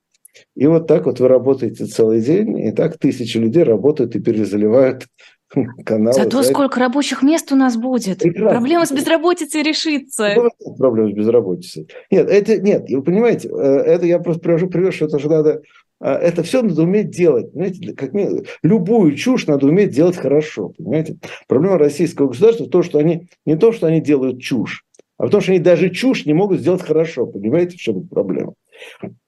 [0.55, 5.07] И вот так вот вы работаете целый день, и так тысячи людей работают и перезаливают
[5.85, 6.13] каналы.
[6.13, 6.43] Зато да?
[6.43, 8.19] сколько рабочих мест у нас будет.
[8.19, 8.59] Прекрасно.
[8.59, 10.35] Проблема с безработицей решится.
[10.77, 11.89] Проблема с безработицей.
[12.11, 15.61] Нет, это нет, вы понимаете, э, это я просто привожу пример, что это же надо
[15.99, 17.51] это все надо уметь делать.
[17.51, 17.93] Понимаете?
[17.93, 18.11] Как,
[18.63, 20.73] любую чушь надо уметь делать хорошо.
[20.77, 21.17] Понимаете?
[21.47, 24.83] Проблема российского государства в том, что они не то, что они делают чушь,
[25.17, 27.25] а в том, что они даже чушь не могут сделать хорошо.
[27.25, 28.53] Понимаете, в чем проблема?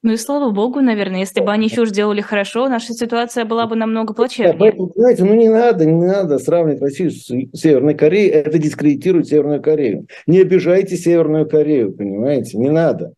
[0.04, 3.76] Ну и слава богу, наверное, если бы они чушь делали хорошо, наша ситуация была бы
[3.76, 4.54] намного плачевнее.
[4.54, 7.26] Да, поэтому, знаете, ну не надо, не надо сравнивать Россию с
[7.60, 10.06] Северной Кореей, это дискредитирует Северную Корею.
[10.28, 13.14] Не обижайте Северную Корею, понимаете, не надо.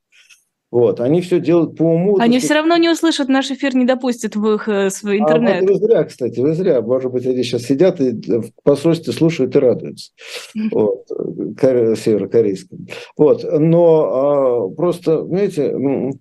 [0.71, 2.17] Вот, они все делают по уму.
[2.17, 5.63] Они все равно не услышат, наш эфир не допустит в их э, свой а, интернет.
[5.63, 6.81] А, вы зря, кстати, вы зря.
[6.81, 10.11] Может быть, они сейчас сидят и в посольстве слушают и радуются.
[10.71, 12.87] Вот, северокорейском.
[13.17, 16.11] Вот, но а, просто, знаете, ну,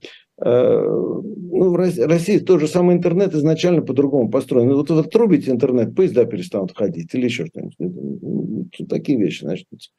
[0.44, 4.68] э, ну, в России тот же самый интернет изначально по-другому построен.
[4.68, 8.88] Ну, вот вы отрубите интернет, поезда перестанут ходить или еще что-нибудь.
[8.88, 9.90] Такие вещи начнутся.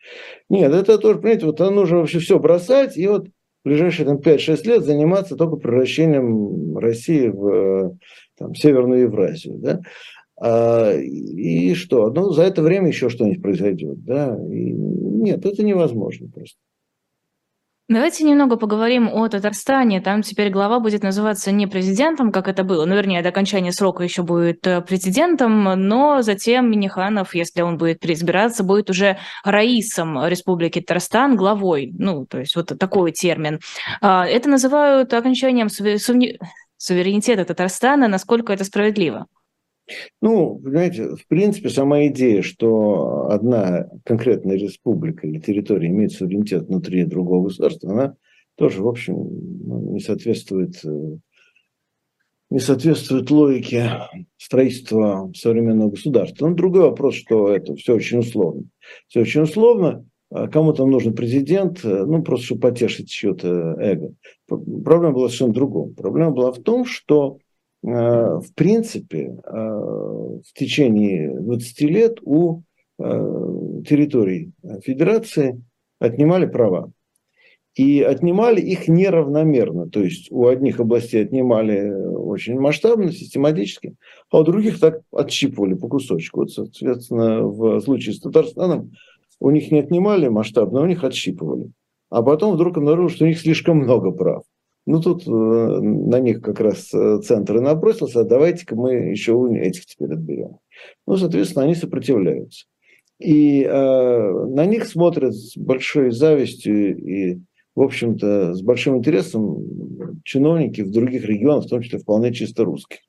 [0.49, 3.27] Нет, это тоже, понимаете, вот нужно вообще все бросать и вот
[3.63, 7.91] в ближайшие там, 5-6 лет заниматься только превращением России в э,
[8.37, 9.55] там, Северную Евразию.
[9.57, 9.81] Да?
[10.39, 12.09] А, и что?
[12.09, 14.03] Ну, за это время еще что-нибудь произойдет.
[14.03, 14.37] Да?
[14.49, 16.57] И нет, это невозможно просто.
[17.91, 19.99] Давайте немного поговорим о Татарстане.
[19.99, 22.85] Там теперь глава будет называться не президентом, как это было.
[22.85, 27.99] Ну, вернее, до окончания срока еще будет э, президентом, но затем Миниханов, если он будет
[27.99, 31.91] переизбираться, будет уже раисом Республики Татарстан, главой.
[31.93, 33.59] Ну, то есть вот такой термин.
[33.99, 35.67] А, это называют окончанием
[36.77, 38.07] суверенитета Татарстана.
[38.07, 39.25] Насколько это справедливо?
[40.21, 47.05] Ну, понимаете, в принципе, сама идея, что одна конкретная республика или территория имеет суверенитет внутри
[47.05, 48.15] другого государства, она
[48.55, 51.17] тоже, в общем, ну, не соответствует э,
[52.51, 53.91] не соответствует логике
[54.37, 56.47] строительства современного государства.
[56.47, 58.63] Но другой вопрос, что это все очень условно.
[59.07, 60.05] Все очень условно.
[60.29, 64.13] А кому-то нужен президент, э, ну, просто чтобы потешить чье-то эго.
[64.47, 65.93] Проблема была совершенно другом.
[65.93, 67.39] Проблема была в том, что
[67.83, 72.61] в принципе, э, в течение 20 лет у
[72.99, 73.03] э,
[73.87, 74.51] территорий
[74.83, 75.63] Федерации
[75.99, 76.91] отнимали права.
[77.73, 79.89] И отнимали их неравномерно.
[79.89, 83.95] То есть у одних областей отнимали очень масштабно, систематически,
[84.29, 86.41] а у других так отщипывали по кусочку.
[86.41, 88.91] Вот, соответственно, в случае с Татарстаном
[89.39, 91.71] у них не отнимали масштабно, а у них отщипывали.
[92.09, 94.43] А потом вдруг обнаружили, что у них слишком много прав.
[94.85, 99.33] Ну, тут э, на них как раз э, центр и набросился, а давайте-ка мы еще
[99.59, 100.57] этих теперь отберем.
[101.05, 102.65] Ну, соответственно, они сопротивляются.
[103.19, 107.39] И э, на них смотрят с большой завистью и,
[107.75, 112.99] в общем-то, с большим интересом чиновники в других регионах, в том числе вполне чисто русских.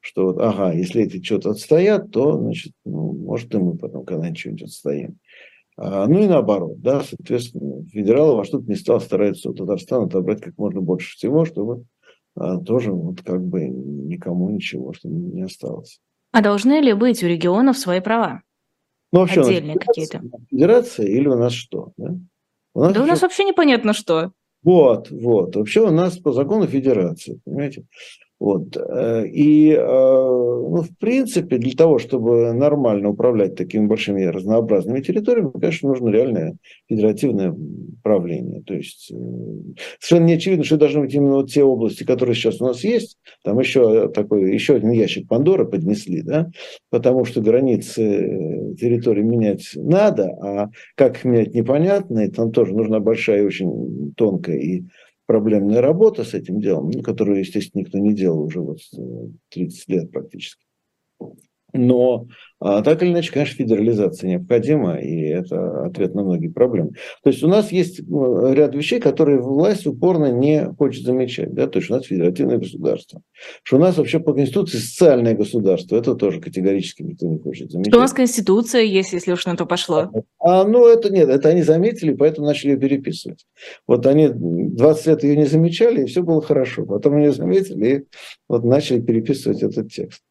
[0.00, 4.38] Что вот, ага, если эти что-то отстоят, то, значит, ну, может, и мы потом когда-нибудь
[4.38, 5.18] что-нибудь отстоим.
[5.76, 10.40] А, ну и наоборот, да, соответственно, федералы во что-то не стал стараются у Татарстана отобрать
[10.40, 11.84] как можно больше всего, чтобы
[12.36, 16.00] а, тоже вот как бы никому ничего, чтобы не осталось.
[16.32, 18.42] А должны ли быть у регионов свои права?
[19.12, 20.22] Ну, вообще Отдельные какие-то.
[20.50, 21.92] Федерация или у нас что?
[21.98, 22.14] Да,
[22.74, 23.02] у нас, да вообще...
[23.02, 24.32] у нас вообще непонятно что.
[24.62, 25.56] Вот, вот.
[25.56, 27.84] Вообще у нас по закону федерации, понимаете?
[28.42, 28.76] Вот.
[28.76, 35.52] Э, и, э, ну, в принципе, для того, чтобы нормально управлять такими большими разнообразными территориями,
[35.52, 36.56] конечно, нужно реальное
[36.88, 37.54] федеративное
[38.02, 38.60] правление.
[38.62, 39.16] То есть э,
[40.00, 43.16] совершенно не очевидно, что должны быть именно вот те области, которые сейчас у нас есть.
[43.44, 46.50] Там еще такой, еще один ящик Пандоры поднесли, да,
[46.90, 52.98] потому что границы территории менять надо, а как их менять непонятно, и там тоже нужна
[52.98, 54.82] большая очень тонкая и
[55.26, 58.78] проблемная работа с этим делом, ну, которую, естественно, никто не делал уже вот
[59.50, 60.64] 30 э, лет практически.
[61.72, 62.26] Но
[62.64, 66.90] а так или иначе, конечно, федерализация необходима, и это ответ на многие проблемы.
[67.24, 71.52] То есть у нас есть ну, ряд вещей, которые власть упорно не хочет замечать.
[71.52, 71.66] Да?
[71.66, 73.20] То есть у нас федеративное государство.
[73.64, 75.96] Что у нас вообще по Конституции социальное государство.
[75.96, 77.92] Это тоже категорически никто не хочет замечать.
[77.92, 80.12] Что у нас Конституция есть, если уж на то пошло.
[80.38, 83.44] А, ну, это нет, это они заметили, поэтому начали ее переписывать.
[83.88, 86.86] Вот они 20 лет ее не замечали, и все было хорошо.
[86.86, 88.04] Потом ее заметили, и
[88.48, 90.22] вот начали переписывать этот текст.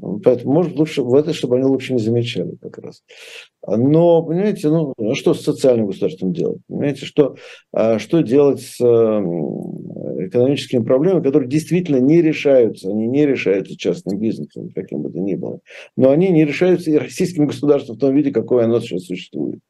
[0.00, 3.02] Поэтому, может, лучше в это, чтобы они лучше не замечали как раз.
[3.66, 6.60] Но, понимаете, ну, а что с социальным государством делать?
[6.68, 7.36] Понимаете, что,
[7.72, 14.70] а что делать с экономическими проблемами, которые действительно не решаются, они не решаются частным бизнесом,
[14.74, 15.60] каким бы то ни было.
[15.96, 19.60] Но они не решаются и российским государством в том виде, какое оно сейчас существует.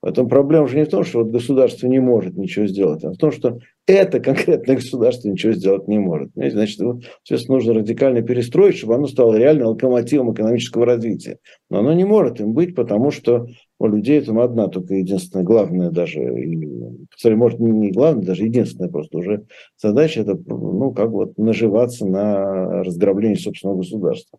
[0.00, 3.16] Поэтому проблема же не в том, что вот государство не может ничего сделать, а в
[3.16, 6.30] том, что это конкретное государство ничего сделать не может.
[6.34, 11.38] Значит, его, соответственно, нужно радикально перестроить, чтобы оно стало реально локомотивом экономического развития.
[11.70, 13.46] Но оно не может им быть, потому что
[13.78, 19.18] у людей там одна только единственная, главная даже, и, может не главная, даже единственная просто
[19.18, 19.44] уже
[19.76, 24.38] задача, это ну, как вот наживаться на разграблении собственного государства.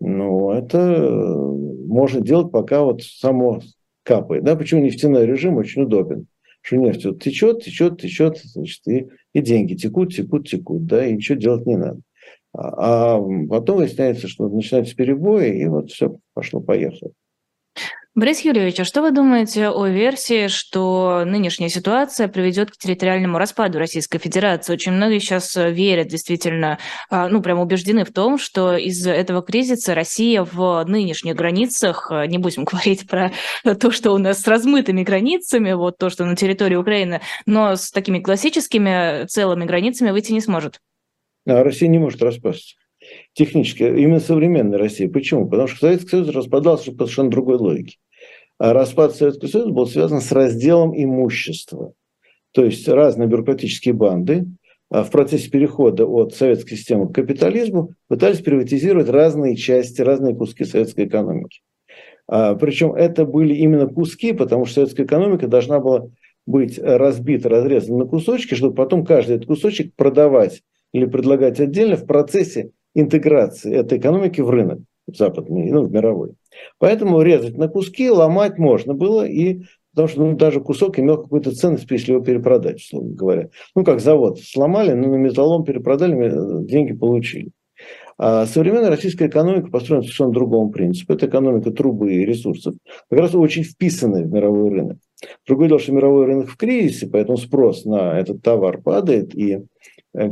[0.00, 1.08] Ну, это
[1.88, 3.60] можно делать, пока вот само
[4.04, 4.44] капает.
[4.44, 4.54] Да?
[4.54, 6.28] Почему нефтяной режим очень удобен?
[6.60, 11.12] Что нефть вот течет, течет, течет, значит, и, и деньги текут, текут, текут, да, и
[11.12, 12.00] ничего делать не надо.
[12.56, 17.12] А, а потом выясняется, что начинаются перебои, и вот все, пошло-поехало.
[18.16, 23.80] Борис Юрьевич, а что вы думаете о версии, что нынешняя ситуация приведет к территориальному распаду
[23.80, 24.72] Российской Федерации?
[24.72, 26.78] Очень многие сейчас верят, действительно,
[27.10, 32.24] а, ну, прям убеждены в том, что из-за этого кризиса Россия в нынешних границах, а,
[32.28, 33.32] не будем говорить про
[33.64, 37.90] то, что у нас с размытыми границами, вот то, что на территории Украины, но с
[37.90, 40.78] такими классическими целыми границами выйти не сможет.
[41.48, 42.76] А Россия не может распасться
[43.32, 45.08] технически, именно современная Россия.
[45.08, 45.48] Почему?
[45.48, 47.98] Потому что Советский Союз распадался по совершенно другой логике.
[48.58, 51.92] А распад Советского Союза был связан с разделом имущества.
[52.52, 54.46] То есть разные бюрократические банды
[54.90, 60.64] а, в процессе перехода от советской системы к капитализму пытались приватизировать разные части, разные куски
[60.64, 61.60] советской экономики.
[62.28, 66.08] А, причем это были именно куски, потому что советская экономика должна была
[66.46, 72.06] быть разбита, разрезана на кусочки, чтобы потом каждый этот кусочек продавать или предлагать отдельно в
[72.06, 76.34] процессе интеграции этой экономики в рынок западный, ну, в мировой.
[76.78, 81.52] Поэтому резать на куски, ломать можно было, и потому что ну, даже кусок имел какую-то
[81.54, 83.48] ценность, если его перепродать, условно говоря.
[83.74, 87.50] Ну, как завод сломали, но на металлом перепродали, деньги получили.
[88.16, 91.14] А современная российская экономика построена по совершенно другому принципу.
[91.14, 92.74] Это экономика трубы и ресурсов,
[93.10, 94.98] как раз очень вписанная в мировой рынок.
[95.46, 99.60] Другое дело, что мировой рынок в кризисе, поэтому спрос на этот товар падает, и Э,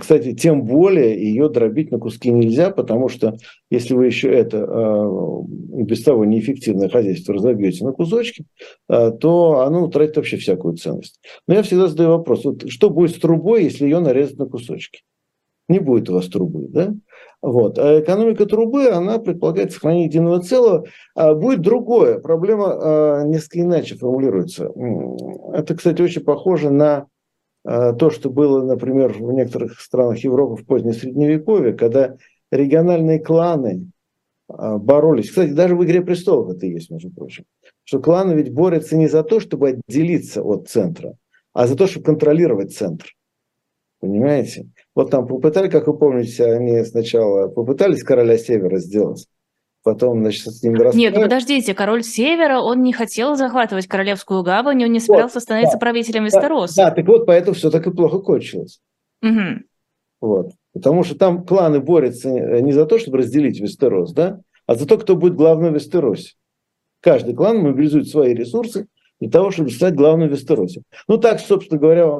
[0.01, 3.37] кстати, тем более ее дробить на куски нельзя, потому что
[3.69, 8.45] если вы еще это э, без того неэффективное хозяйство разобьете на кусочки,
[8.89, 11.21] э, то оно тратит вообще всякую ценность.
[11.49, 15.03] Но я всегда задаю вопрос, вот что будет с трубой, если ее нарезать на кусочки?
[15.69, 16.95] Не будет у вас трубы, да?
[17.41, 17.77] Вот.
[17.79, 20.87] А экономика трубы, она предполагает сохранение единого целого.
[21.15, 22.19] А будет другое.
[22.21, 24.71] Проблема несколько иначе формулируется.
[25.53, 27.12] Это, кстати, очень похоже на а,
[27.65, 32.17] то, что было, например, в некоторых странах Европы в позднее Средневековье, когда
[32.51, 33.93] региональные кланы
[34.49, 35.31] а, боролись.
[35.31, 37.45] Кстати, даже в «Игре престолов» это есть, между прочим.
[37.85, 41.15] Что кланы ведь борются не за то, чтобы отделиться от центра,
[41.53, 43.15] а за то, чтобы контролировать центр.
[44.01, 44.69] Понимаете?
[44.95, 49.27] Вот там попытались, как вы помните, они сначала попытались короля Севера сделать,
[49.83, 50.99] потом, значит, с ним расправились.
[50.99, 55.43] Нет, ну подождите, король Севера, он не хотел захватывать Королевскую гавань, он не собирался вот,
[55.43, 56.77] становиться да, правителем Вестероса.
[56.77, 58.81] Да, да, так вот, поэтому все так и плохо кончилось.
[59.23, 59.63] Угу.
[60.21, 60.51] Вот.
[60.73, 64.97] Потому что там кланы борются не за то, чтобы разделить Вестерос, да, а за то,
[64.99, 66.35] кто будет главным в Вестеросе.
[67.01, 68.87] Каждый клан мобилизует свои ресурсы
[69.23, 70.83] для того, чтобы стать главным в.
[71.07, 72.11] Ну, так, собственно говоря,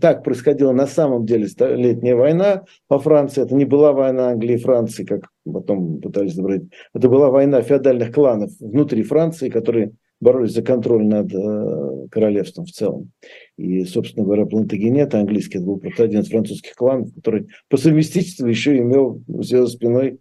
[0.00, 3.44] так происходила на самом деле летняя война по Франции.
[3.44, 6.62] Это не была война Англии и Франции, как потом пытались забрать.
[6.92, 12.72] Это была война феодальных кланов внутри Франции, которые боролись за контроль над э, королевством в
[12.72, 13.12] целом.
[13.56, 18.48] И, собственно говоря, Плантагенет английский, это был просто один из французских кланов, который по совместительству
[18.48, 20.18] еще имел за спиной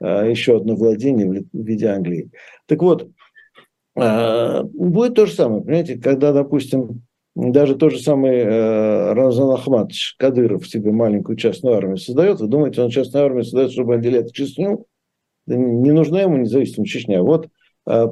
[0.00, 2.30] э, еще одно владение в виде Англии.
[2.66, 3.10] Так вот,
[3.94, 7.02] будет то же самое, понимаете, когда, допустим,
[7.34, 12.82] даже тот же самый э, Рамзан Ахматович Кадыров себе маленькую частную армию создает, вы думаете,
[12.82, 14.84] он частную армию создает, чтобы отделять Чечню?
[15.46, 17.22] Не нужна ему независимая Чечня.
[17.22, 17.48] Вот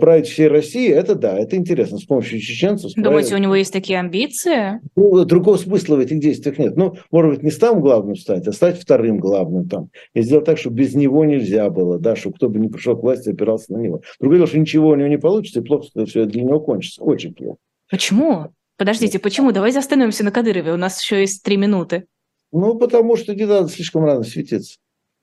[0.00, 2.92] править всей Россией, это да, это интересно, с помощью чеченцев.
[2.96, 4.80] Думаете, у него есть такие амбиции?
[4.96, 6.76] Ну, другого смысла в этих действиях нет.
[6.76, 9.90] Ну, может быть, не стать главным стать, а стать вторым главным там.
[10.14, 13.02] И сделать так, чтобы без него нельзя было, да, чтобы кто бы не пришел к
[13.02, 14.02] власти, опирался на него.
[14.20, 17.02] Другое дело, что ничего у него не получится, и плохо что все для него кончится.
[17.02, 17.58] Очень плохо.
[17.90, 18.48] Почему?
[18.76, 19.52] Подождите, почему?
[19.52, 22.04] Давайте остановимся на Кадырове, у нас еще есть три минуты.
[22.52, 24.78] Ну, потому что не надо слишком рано светиться.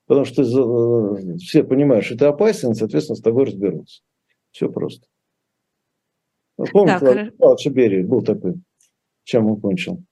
[0.06, 4.02] Потому что э, все понимают, что ты опасен, соответственно, с тобой разберутся.
[4.56, 5.06] Все просто.
[6.56, 8.54] Помните, Павлович Берия был такой,
[9.24, 10.02] чем он кончил?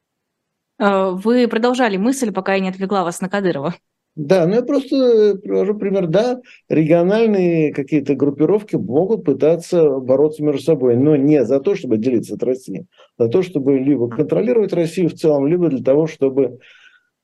[0.78, 3.74] Э, вы продолжали мысль, пока я не отвлекла вас на Кадырова.
[4.16, 6.08] Да, ну я просто привожу пример.
[6.08, 12.34] Да, региональные какие-то группировки могут пытаться бороться между собой, но не за то, чтобы делиться
[12.34, 12.86] от России,
[13.16, 16.50] а за то, чтобы либо контролировать Россию в целом, либо для того, чтобы э,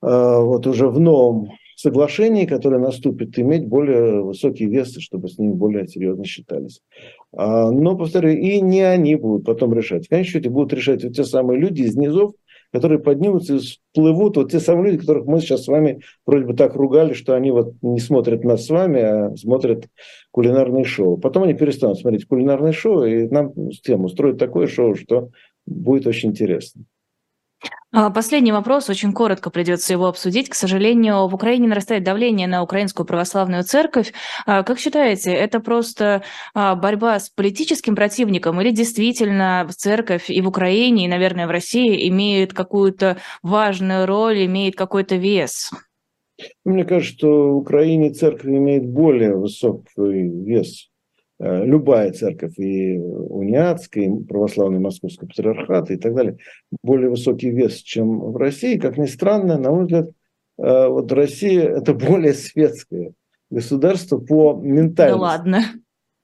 [0.00, 1.50] вот уже в новом
[1.80, 6.80] соглашении, которое наступит, иметь более высокие весы, чтобы с ними более серьезно считались.
[7.32, 10.06] А, но, повторю, и не они будут потом решать.
[10.06, 12.32] В конечном счете будут решать вот те самые люди из низов,
[12.72, 16.54] которые поднимутся и всплывут, вот те самые люди, которых мы сейчас с вами вроде бы
[16.54, 19.88] так ругали, что они вот не смотрят нас с вами, а смотрят
[20.30, 21.16] кулинарные шоу.
[21.16, 25.30] Потом они перестанут смотреть кулинарные шоу, и нам с тем устроят такое шоу, что
[25.66, 26.84] будет очень интересно.
[27.92, 30.48] А, последний вопрос, очень коротко придется его обсудить.
[30.48, 34.12] К сожалению, в Украине нарастает давление на Украинскую православную церковь.
[34.46, 36.22] А, как считаете, это просто
[36.54, 42.08] а, борьба с политическим противником или действительно церковь и в Украине, и, наверное, в России
[42.08, 45.70] имеет какую-то важную роль, имеет какой-то вес?
[46.64, 50.89] Мне кажется, что в Украине церковь имеет более высокий вес
[51.40, 56.36] любая церковь, и униатская, и православный московский патриархат и так далее,
[56.82, 58.76] более высокий вес, чем в России.
[58.76, 60.10] Как ни странно, на мой взгляд,
[60.58, 63.12] э, вот Россия– это более светское
[63.50, 65.18] государство по ментальности.
[65.18, 65.62] Да ладно.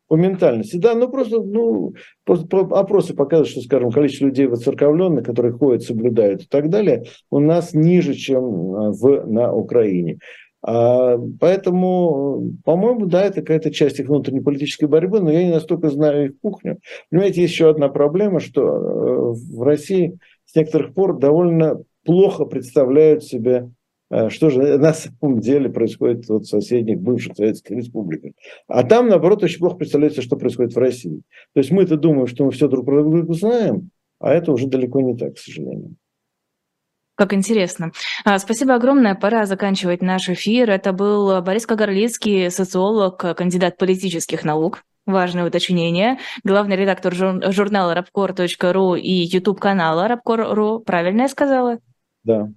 [0.09, 5.53] По ментальности, да, ну просто, ну, просто опросы показывают, что, скажем, количество людей воцерковленных, которые
[5.53, 10.19] ходят, соблюдают и так далее, у нас ниже, чем э, в, на Украине.
[10.69, 15.91] А, поэтому, по-моему, да, это какая-то часть их внутренней политической борьбы, но я не настолько
[15.91, 16.81] знаю их кухню.
[17.09, 23.23] Понимаете, есть еще одна проблема, что э, в России с некоторых пор довольно плохо представляют
[23.23, 23.71] себе,
[24.11, 28.33] э, что же на самом деле происходит вот в соседних бывших советских республиках.
[28.67, 31.21] А там, наоборот, очень плохо представляется, что происходит в России.
[31.55, 35.01] То есть мы-то думаем, что мы все друг про друга знаем, а это уже далеко
[35.01, 35.95] не так, к сожалению.
[37.17, 37.93] Как интересно.
[38.25, 39.15] А, спасибо огромное.
[39.15, 40.71] Пора заканчивать наш эфир.
[40.71, 44.83] Это был Борис Кагарлицкий, социолог, кандидат политических наук.
[45.07, 46.19] Важное уточнение.
[46.45, 50.81] Главный редактор журнала rapcore.ru и YouTube-канала rapcore.ru.
[50.81, 51.79] Правильно я сказала?
[52.25, 52.49] Да.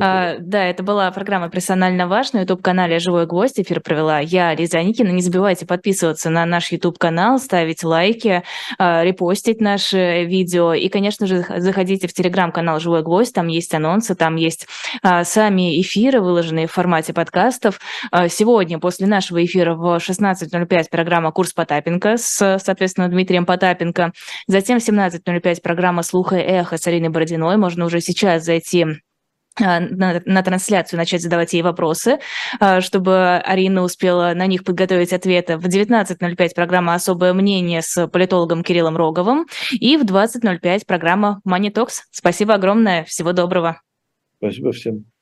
[0.00, 3.58] А, да, это была программа «Персонально ваш» на YouTube-канале «Живой гвоздь».
[3.60, 5.08] Эфир провела я, Лиза Аникина.
[5.08, 8.42] Не забывайте подписываться на наш YouTube-канал, ставить лайки,
[8.78, 10.74] а, репостить наши видео.
[10.74, 13.34] И, конечно же, заходите в телеграм-канал «Живой гвоздь».
[13.34, 14.66] Там есть анонсы, там есть
[15.02, 17.80] а, сами эфиры, выложенные в формате подкастов.
[18.10, 24.12] А, сегодня, после нашего эфира в 16.05 программа «Курс Потапенко» с, соответственно, Дмитрием Потапенко.
[24.46, 27.56] Затем в 17.05 программа «Слуха и эхо» с Ариной Бородиной.
[27.56, 28.86] Можно уже сейчас зайти
[29.58, 32.18] на, на трансляцию начать задавать ей вопросы,
[32.60, 35.56] а, чтобы Арина успела на них подготовить ответы.
[35.58, 42.00] В 19.05 программа «Особое мнение» с политологом Кириллом Роговым и в 20.05 программа «Money Talks».
[42.10, 43.80] Спасибо огромное, всего доброго.
[44.38, 45.17] Спасибо всем.